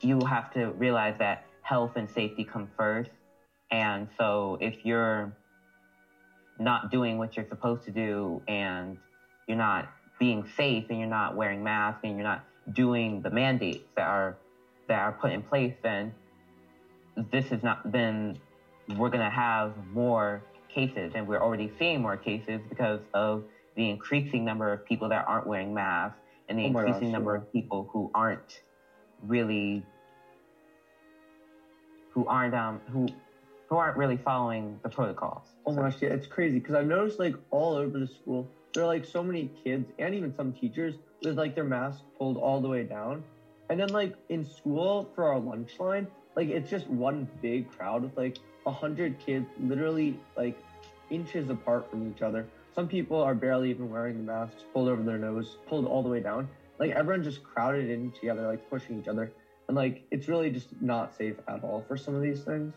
you 0.00 0.18
have 0.28 0.50
to 0.52 0.72
realize 0.72 1.14
that 1.18 1.44
health 1.62 1.92
and 1.94 2.10
safety 2.10 2.42
come 2.42 2.68
first 2.76 3.10
and 3.70 4.08
so 4.18 4.56
if 4.60 4.84
you're 4.84 5.32
not 6.58 6.90
doing 6.90 7.16
what 7.16 7.36
you're 7.36 7.46
supposed 7.46 7.84
to 7.84 7.92
do 7.92 8.42
and 8.48 8.98
you're 9.46 9.56
not 9.56 9.86
being 10.20 10.44
safe 10.56 10.84
and 10.90 11.00
you're 11.00 11.08
not 11.08 11.34
wearing 11.34 11.64
masks 11.64 12.02
and 12.04 12.14
you're 12.16 12.24
not 12.24 12.44
doing 12.74 13.22
the 13.22 13.30
mandates 13.30 13.88
that 13.96 14.06
are 14.06 14.36
that 14.88 15.00
are 15.00 15.12
put 15.12 15.32
in 15.32 15.42
place 15.42 15.74
then 15.82 16.14
this 17.32 17.50
is 17.50 17.62
not 17.64 17.80
then 17.90 18.38
we're 18.96 19.08
going 19.10 19.24
to 19.24 19.30
have 19.30 19.72
more 19.92 20.44
cases 20.72 21.12
and 21.16 21.26
we're 21.26 21.40
already 21.40 21.72
seeing 21.78 22.02
more 22.02 22.16
cases 22.16 22.60
because 22.68 23.00
of 23.14 23.42
the 23.76 23.88
increasing 23.88 24.44
number 24.44 24.72
of 24.72 24.84
people 24.84 25.08
that 25.08 25.24
aren't 25.26 25.46
wearing 25.46 25.74
masks 25.74 26.18
and 26.48 26.58
the 26.58 26.64
Oh 26.64 26.66
increasing 26.66 27.08
gosh, 27.08 27.12
number 27.12 27.32
yeah. 27.32 27.38
of 27.38 27.52
people 27.52 27.88
who 27.92 28.10
aren't 28.14 28.60
really 29.26 29.84
who 32.10 32.26
aren't 32.26 32.54
um 32.54 32.80
who 32.92 33.08
who 33.68 33.76
aren't 33.76 33.96
really 33.96 34.16
following 34.16 34.78
the 34.82 34.88
protocols. 34.88 35.44
Oh 35.64 35.72
my 35.72 35.82
gosh, 35.82 36.02
yeah, 36.02 36.10
it's 36.10 36.26
crazy 36.26 36.58
because 36.58 36.74
I've 36.74 36.86
noticed 36.86 37.20
like 37.20 37.36
all 37.50 37.74
over 37.74 37.98
the 37.98 38.06
school, 38.08 38.48
there 38.72 38.84
are 38.84 38.86
like 38.86 39.04
so 39.04 39.22
many 39.22 39.50
kids 39.64 39.90
and 39.98 40.14
even 40.14 40.34
some 40.34 40.52
teachers 40.52 40.94
with 41.22 41.36
like 41.36 41.54
their 41.54 41.64
mask 41.64 42.02
pulled 42.18 42.36
all 42.36 42.60
the 42.60 42.68
way 42.68 42.84
down. 42.84 43.22
And 43.68 43.78
then 43.78 43.88
like 43.88 44.14
in 44.28 44.44
school 44.44 45.10
for 45.14 45.24
our 45.24 45.38
lunch 45.38 45.78
line, 45.78 46.06
like 46.36 46.48
it's 46.48 46.70
just 46.70 46.88
one 46.88 47.28
big 47.42 47.70
crowd 47.70 48.02
with 48.02 48.16
like 48.16 48.38
a 48.66 48.70
hundred 48.70 49.18
kids 49.18 49.46
literally 49.60 50.18
like 50.36 50.58
inches 51.10 51.50
apart 51.50 51.90
from 51.90 52.10
each 52.10 52.22
other. 52.22 52.46
Some 52.74 52.86
people 52.86 53.20
are 53.20 53.34
barely 53.34 53.70
even 53.70 53.90
wearing 53.90 54.16
the 54.16 54.32
masks, 54.32 54.64
pulled 54.72 54.88
over 54.88 55.02
their 55.02 55.18
nose, 55.18 55.58
pulled 55.66 55.86
all 55.86 56.02
the 56.02 56.08
way 56.08 56.20
down. 56.20 56.48
Like 56.78 56.92
everyone 56.92 57.24
just 57.24 57.42
crowded 57.42 57.90
in 57.90 58.12
together, 58.12 58.46
like 58.46 58.68
pushing 58.70 59.00
each 59.00 59.08
other. 59.08 59.32
And 59.68 59.76
like 59.76 60.04
it's 60.10 60.28
really 60.28 60.50
just 60.50 60.68
not 60.80 61.14
safe 61.14 61.36
at 61.48 61.62
all 61.64 61.84
for 61.86 61.96
some 61.96 62.14
of 62.14 62.22
these 62.22 62.42
things. 62.42 62.72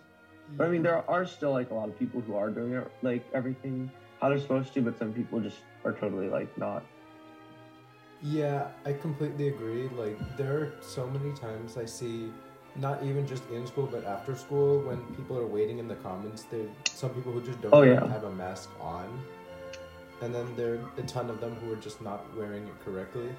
But 0.57 0.67
I 0.67 0.69
mean, 0.69 0.83
there 0.83 1.09
are 1.09 1.25
still 1.25 1.51
like 1.51 1.69
a 1.69 1.73
lot 1.73 1.89
of 1.89 1.97
people 1.97 2.21
who 2.21 2.35
are 2.35 2.49
doing 2.49 2.73
it, 2.73 2.91
like 3.01 3.25
everything 3.33 3.89
how 4.23 4.29
they're 4.29 4.39
supposed 4.39 4.73
to, 4.73 4.81
but 4.81 4.97
some 4.97 5.11
people 5.11 5.41
just 5.41 5.57
are 5.83 5.91
totally 5.91 6.29
like 6.29 6.57
not. 6.57 6.81
Yeah, 8.21 8.67
I 8.85 8.93
completely 8.93 9.49
agree. 9.49 9.89
Like 9.89 10.17
there 10.37 10.53
are 10.57 10.73
so 10.79 11.05
many 11.07 11.35
times 11.35 11.75
I 11.75 11.83
see 11.83 12.31
not 12.77 13.03
even 13.03 13.27
just 13.27 13.43
in 13.51 13.67
school 13.67 13.85
but 13.91 14.05
after 14.05 14.33
school 14.33 14.79
when 14.79 14.97
people 15.17 15.37
are 15.37 15.45
waiting 15.45 15.77
in 15.77 15.87
the 15.87 15.93
comments 15.95 16.43
there 16.49 16.65
some 16.85 17.11
people 17.11 17.31
who 17.31 17.39
just 17.39 17.61
don't 17.61 17.71
Oh, 17.71 17.83
yeah. 17.83 18.07
have 18.07 18.23
a 18.23 18.31
mask 18.31 18.71
on 18.81 19.05
and 20.21 20.33
then 20.33 20.47
there 20.55 20.75
are 20.75 20.89
a 20.97 21.03
ton 21.03 21.29
of 21.29 21.39
them 21.39 21.53
who 21.57 21.71
are 21.71 21.75
just 21.75 22.01
not 22.01 22.25
wearing 22.35 22.63
it 22.65 22.73
correctly 22.83 23.29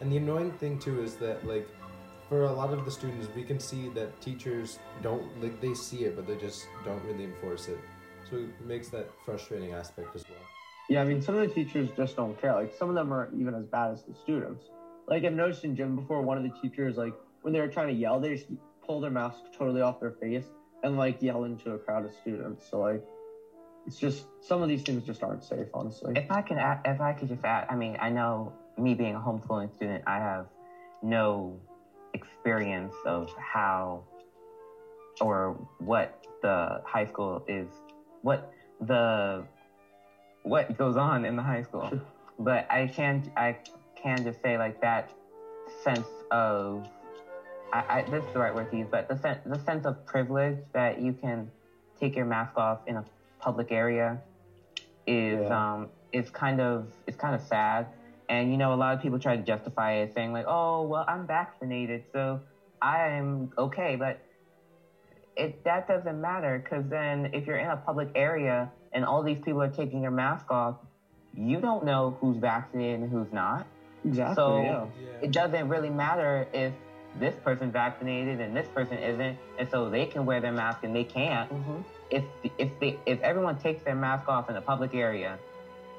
and 0.00 0.12
the 0.12 0.16
annoying 0.18 0.52
thing 0.52 0.78
too 0.78 1.02
is 1.02 1.16
that 1.16 1.44
like 1.44 1.68
for 2.28 2.42
a 2.44 2.52
lot 2.52 2.72
of 2.72 2.84
the 2.84 2.90
students 2.92 3.26
we 3.34 3.42
can 3.42 3.58
see 3.58 3.88
that 3.88 4.20
teachers 4.20 4.78
don't 5.02 5.26
like 5.42 5.60
they 5.60 5.74
see 5.74 6.04
it 6.04 6.14
but 6.14 6.24
they 6.28 6.36
just 6.36 6.68
don't 6.84 7.02
really 7.04 7.24
enforce 7.24 7.66
it 7.66 7.80
so 8.28 8.36
it 8.36 8.64
makes 8.64 8.88
that 8.88 9.10
frustrating 9.24 9.72
aspect 9.72 10.14
as 10.14 10.24
well 10.28 10.38
Yeah, 10.88 11.02
I 11.02 11.04
mean, 11.04 11.22
some 11.22 11.36
of 11.36 11.48
the 11.48 11.54
teachers 11.54 11.90
just 11.96 12.16
don't 12.16 12.40
care. 12.40 12.54
Like, 12.54 12.72
some 12.78 12.88
of 12.88 12.94
them 12.94 13.12
are 13.12 13.30
even 13.34 13.54
as 13.54 13.66
bad 13.66 13.92
as 13.92 14.02
the 14.02 14.14
students. 14.14 14.64
Like, 15.06 15.24
I've 15.24 15.32
noticed 15.32 15.64
in 15.64 15.76
gym 15.76 15.96
before, 15.96 16.22
one 16.22 16.36
of 16.36 16.44
the 16.44 16.52
teachers, 16.60 16.96
like, 16.96 17.14
when 17.42 17.52
they 17.52 17.60
were 17.60 17.68
trying 17.68 17.88
to 17.88 17.94
yell, 17.94 18.20
they 18.20 18.34
just 18.36 18.46
pull 18.86 19.00
their 19.00 19.10
mask 19.10 19.38
totally 19.56 19.80
off 19.80 20.00
their 20.00 20.12
face 20.12 20.44
and, 20.82 20.96
like, 20.96 21.22
yell 21.22 21.44
into 21.44 21.72
a 21.72 21.78
crowd 21.78 22.04
of 22.04 22.12
students. 22.20 22.68
So, 22.70 22.80
like, 22.80 23.02
it's 23.86 23.98
just, 23.98 24.26
some 24.40 24.62
of 24.62 24.68
these 24.68 24.82
things 24.82 25.04
just 25.04 25.22
aren't 25.22 25.44
safe, 25.44 25.68
honestly. 25.74 26.12
If 26.16 26.30
I 26.30 26.42
can, 26.42 26.58
add, 26.58 26.80
if 26.84 27.00
I 27.00 27.12
could 27.12 27.28
just 27.28 27.44
add, 27.44 27.66
I 27.70 27.76
mean, 27.76 27.96
I 28.00 28.10
know 28.10 28.52
me 28.78 28.94
being 28.94 29.14
a 29.14 29.20
homeschooling 29.20 29.74
student, 29.74 30.04
I 30.06 30.16
have 30.18 30.46
no 31.02 31.60
experience 32.14 32.94
of 33.06 33.30
how 33.38 34.04
or 35.20 35.68
what 35.78 36.24
the 36.42 36.80
high 36.84 37.06
school 37.06 37.44
is, 37.48 37.68
what 38.24 38.50
the 38.80 39.44
what 40.42 40.76
goes 40.78 40.96
on 40.96 41.24
in 41.24 41.36
the 41.36 41.42
high 41.42 41.62
school. 41.62 41.92
But 42.38 42.66
I 42.70 42.86
can 42.86 43.22
I 43.36 43.56
can 43.94 44.24
just 44.24 44.40
say 44.42 44.58
like 44.58 44.80
that 44.80 45.10
sense 45.82 46.08
of 46.30 46.84
I, 47.72 47.84
I 47.88 48.02
this 48.10 48.24
is 48.24 48.32
the 48.32 48.40
right 48.40 48.54
word 48.54 48.70
to 48.70 48.76
use, 48.78 48.88
but 48.90 49.08
the 49.08 49.16
sense 49.16 49.38
the 49.44 49.58
sense 49.58 49.84
of 49.84 50.04
privilege 50.06 50.56
that 50.72 50.98
you 50.98 51.12
can 51.12 51.50
take 52.00 52.16
your 52.16 52.24
mask 52.24 52.56
off 52.56 52.78
in 52.86 52.96
a 52.96 53.04
public 53.38 53.70
area 53.70 54.18
is 55.06 55.38
Yeah. 55.42 55.74
um 55.74 55.90
is 56.12 56.30
kind 56.30 56.60
of 56.60 56.88
it's 57.06 57.16
kind 57.16 57.34
of 57.34 57.42
sad. 57.42 57.86
And 58.30 58.50
you 58.50 58.56
know, 58.56 58.72
a 58.72 58.80
lot 58.84 58.94
of 58.94 59.00
people 59.00 59.18
try 59.18 59.36
to 59.36 59.42
justify 59.42 59.92
it 60.00 60.14
saying 60.14 60.32
like, 60.32 60.46
"Oh, 60.48 60.82
well, 60.82 61.04
I'm 61.06 61.26
vaccinated, 61.26 62.04
so 62.10 62.40
I'm 62.80 63.50
okay." 63.58 63.96
But 63.96 64.18
it 65.36 65.64
that 65.64 65.88
doesn't 65.88 66.20
matter 66.20 66.58
because 66.62 66.84
then 66.88 67.30
if 67.32 67.46
you're 67.46 67.58
in 67.58 67.70
a 67.70 67.76
public 67.76 68.08
area 68.14 68.70
and 68.92 69.04
all 69.04 69.22
these 69.22 69.38
people 69.40 69.60
are 69.62 69.68
taking 69.68 70.00
their 70.00 70.10
mask 70.10 70.50
off, 70.50 70.76
you 71.36 71.60
don't 71.60 71.84
know 71.84 72.16
who's 72.20 72.36
vaccinated 72.36 73.00
and 73.00 73.10
who's 73.10 73.32
not. 73.32 73.66
exactly, 74.04 74.34
So- 74.36 74.62
yeah. 74.62 74.86
It 75.22 75.32
doesn't 75.32 75.68
really 75.68 75.90
matter 75.90 76.46
if 76.52 76.72
this 77.18 77.34
person 77.36 77.70
vaccinated 77.72 78.40
and 78.40 78.54
this 78.56 78.68
person 78.68 78.98
isn't, 78.98 79.38
and 79.58 79.68
so 79.70 79.88
they 79.88 80.04
can 80.06 80.26
wear 80.26 80.40
their 80.40 80.52
mask 80.52 80.84
and 80.84 80.94
they 80.94 81.04
can't. 81.04 81.48
hmm 81.50 81.80
If 82.10 82.24
if 82.58 82.70
they 82.80 82.98
if 83.06 83.20
everyone 83.22 83.56
takes 83.58 83.82
their 83.84 83.94
mask 83.94 84.28
off 84.28 84.50
in 84.50 84.56
a 84.56 84.60
public 84.60 84.94
area, 84.94 85.38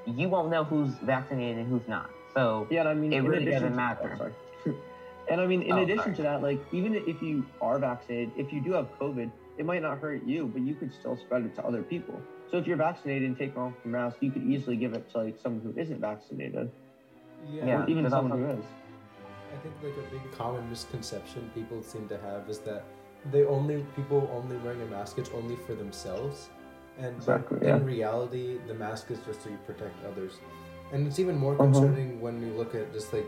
you 0.05 0.29
won't 0.29 0.49
know 0.49 0.63
who's 0.63 0.89
vaccinated 1.01 1.57
and 1.57 1.67
who's 1.67 1.87
not. 1.87 2.09
So 2.33 2.67
Yeah, 2.69 2.83
I 2.83 2.93
mean, 2.93 3.11
It 3.11 3.21
really 3.23 3.45
doesn't 3.45 3.71
to- 3.71 3.75
matter. 3.75 4.11
oh, 4.13 4.17
sorry. 4.17 4.33
And 5.29 5.41
I 5.41 5.47
mean, 5.47 5.61
in 5.61 5.77
Oh, 5.77 5.83
addition 5.83 6.03
sorry. 6.03 6.15
to 6.17 6.21
that, 6.23 6.41
like 6.43 6.59
even 6.71 6.93
if 6.95 7.21
you 7.21 7.45
are 7.61 7.79
vaccinated, 7.79 8.31
if 8.37 8.51
you 8.53 8.61
do 8.61 8.73
have 8.73 8.87
COVID, 8.99 9.31
it 9.57 9.65
might 9.65 9.81
not 9.81 9.99
hurt 9.99 10.23
you, 10.25 10.47
but 10.47 10.61
you 10.61 10.75
could 10.75 10.93
still 10.93 11.17
spread 11.17 11.45
it 11.45 11.55
to 11.55 11.65
other 11.65 11.81
people. 11.81 12.21
So 12.51 12.57
if 12.57 12.67
you're 12.67 12.77
vaccinated 12.77 13.27
and 13.27 13.37
take 13.37 13.57
off 13.57 13.73
your 13.83 13.93
mask, 13.93 14.17
you 14.21 14.31
could 14.31 14.43
easily 14.43 14.75
give 14.75 14.93
it 14.93 15.09
to 15.11 15.17
like 15.19 15.37
someone 15.41 15.61
who 15.63 15.79
isn't 15.79 15.99
vaccinated, 15.99 16.69
Yeah, 17.53 17.83
or 17.83 17.89
even 17.89 18.09
someone 18.09 18.37
who 18.39 18.45
is. 18.59 18.65
I 19.53 19.57
think 19.57 19.73
like 19.81 19.93
a 19.93 20.11
big 20.11 20.31
common 20.37 20.69
misconception 20.69 21.49
people 21.55 21.81
seem 21.81 22.07
to 22.09 22.17
have 22.19 22.49
is 22.49 22.59
that 22.59 22.83
they 23.31 23.45
only 23.45 23.83
people 23.95 24.29
only 24.33 24.57
wearing 24.57 24.81
a 24.81 24.85
mask 24.85 25.17
it's 25.17 25.31
only 25.33 25.55
for 25.55 25.73
themselves, 25.73 26.49
and 26.99 27.15
Exactly, 27.15 27.57
in 27.61 27.67
yeah. 27.67 27.79
reality 27.83 28.57
the 28.67 28.73
mask 28.73 29.09
is 29.11 29.19
just 29.25 29.43
so 29.43 29.49
you 29.49 29.57
protect 29.65 29.95
others, 30.05 30.39
and 30.91 31.07
it's 31.07 31.17
even 31.19 31.35
more 31.37 31.53
Uh-huh. 31.53 31.65
concerning 31.65 32.21
when 32.21 32.41
you 32.45 32.51
look 32.53 32.75
at 32.75 32.91
just 32.93 33.13
like 33.13 33.25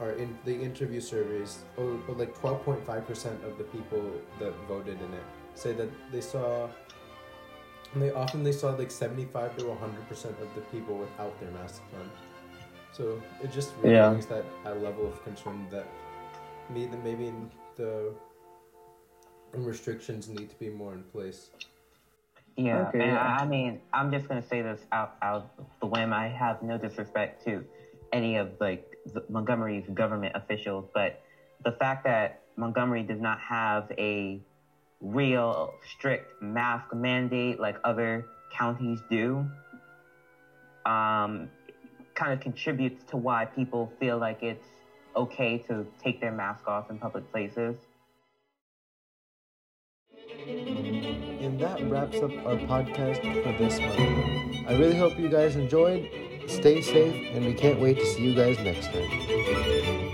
our 0.00 0.12
in 0.12 0.36
the 0.44 0.54
interview 0.54 1.00
surveys. 1.00 1.58
Oh, 1.78 1.98
but 2.06 2.18
like 2.18 2.38
twelve 2.38 2.64
point 2.64 2.84
five 2.86 3.06
percent 3.06 3.42
of 3.44 3.58
the 3.58 3.64
people 3.64 4.02
that 4.40 4.52
voted 4.68 5.00
in 5.00 5.12
it 5.14 5.24
say 5.54 5.72
that 5.72 5.88
they 6.12 6.20
saw. 6.20 6.68
They 7.96 8.10
often 8.10 8.42
they 8.42 8.52
saw 8.52 8.70
like 8.74 8.90
seventy 8.90 9.24
five 9.24 9.56
to 9.58 9.72
hundred 9.74 10.08
percent 10.08 10.34
of 10.40 10.52
the 10.54 10.62
people 10.62 10.96
without 10.96 11.38
their 11.40 11.50
masks 11.52 11.80
on. 12.00 12.10
So 12.92 13.20
it 13.42 13.52
just 13.52 13.72
really 13.80 13.94
Yeah. 13.96 14.08
brings 14.10 14.26
that 14.26 14.44
a 14.64 14.74
level 14.74 15.06
of 15.06 15.22
concern 15.24 15.66
that 15.70 15.86
maybe 16.70 16.96
maybe 17.04 17.32
the 17.76 18.12
restrictions 19.52 20.28
need 20.28 20.50
to 20.50 20.58
be 20.58 20.70
more 20.70 20.92
in 20.92 21.02
place. 21.04 21.50
Yeah, 22.56 22.88
Okay, 22.88 23.00
and 23.00 23.12
yeah. 23.12 23.18
I 23.38 23.42
I 23.42 23.46
mean, 23.46 23.80
I'm 23.92 24.10
just 24.12 24.28
gonna 24.28 24.42
say 24.42 24.62
this 24.62 24.80
out 24.92 25.16
out 25.22 25.50
of 25.58 25.66
the 25.80 25.86
whim. 25.86 26.12
I 26.12 26.28
have 26.28 26.62
no 26.62 26.78
disrespect 26.78 27.44
to 27.46 27.64
any 28.12 28.36
of 28.36 28.52
like 28.60 28.90
the 28.90 28.93
Montgomery's 29.28 29.84
government 29.92 30.32
officials, 30.34 30.86
but 30.94 31.20
the 31.64 31.72
fact 31.72 32.04
that 32.04 32.40
Montgomery 32.56 33.02
does 33.02 33.20
not 33.20 33.38
have 33.40 33.90
a 33.98 34.40
real 35.00 35.74
strict 35.96 36.42
mask 36.42 36.94
mandate 36.94 37.60
like 37.60 37.76
other 37.84 38.24
counties 38.56 39.00
do, 39.10 39.46
um, 40.86 41.48
kind 42.14 42.32
of 42.32 42.40
contributes 42.40 43.04
to 43.10 43.16
why 43.16 43.44
people 43.44 43.92
feel 43.98 44.18
like 44.18 44.42
it's 44.42 44.66
okay 45.16 45.58
to 45.58 45.86
take 46.02 46.20
their 46.20 46.32
mask 46.32 46.66
off 46.66 46.90
in 46.90 46.98
public 46.98 47.30
places. 47.30 47.76
And 50.46 51.58
that 51.60 51.82
wraps 51.90 52.16
up 52.22 52.30
our 52.46 52.56
podcast 52.56 53.20
for 53.42 53.52
this 53.62 53.78
month. 53.80 54.66
I 54.66 54.76
really 54.78 54.96
hope 54.96 55.18
you 55.18 55.28
guys 55.28 55.56
enjoyed. 55.56 56.23
Stay 56.46 56.80
safe, 56.82 57.14
and 57.34 57.44
we 57.44 57.54
can't 57.54 57.80
wait 57.80 57.98
to 57.98 58.06
see 58.06 58.22
you 58.22 58.34
guys 58.34 58.58
next 58.58 58.86
time. 58.92 60.13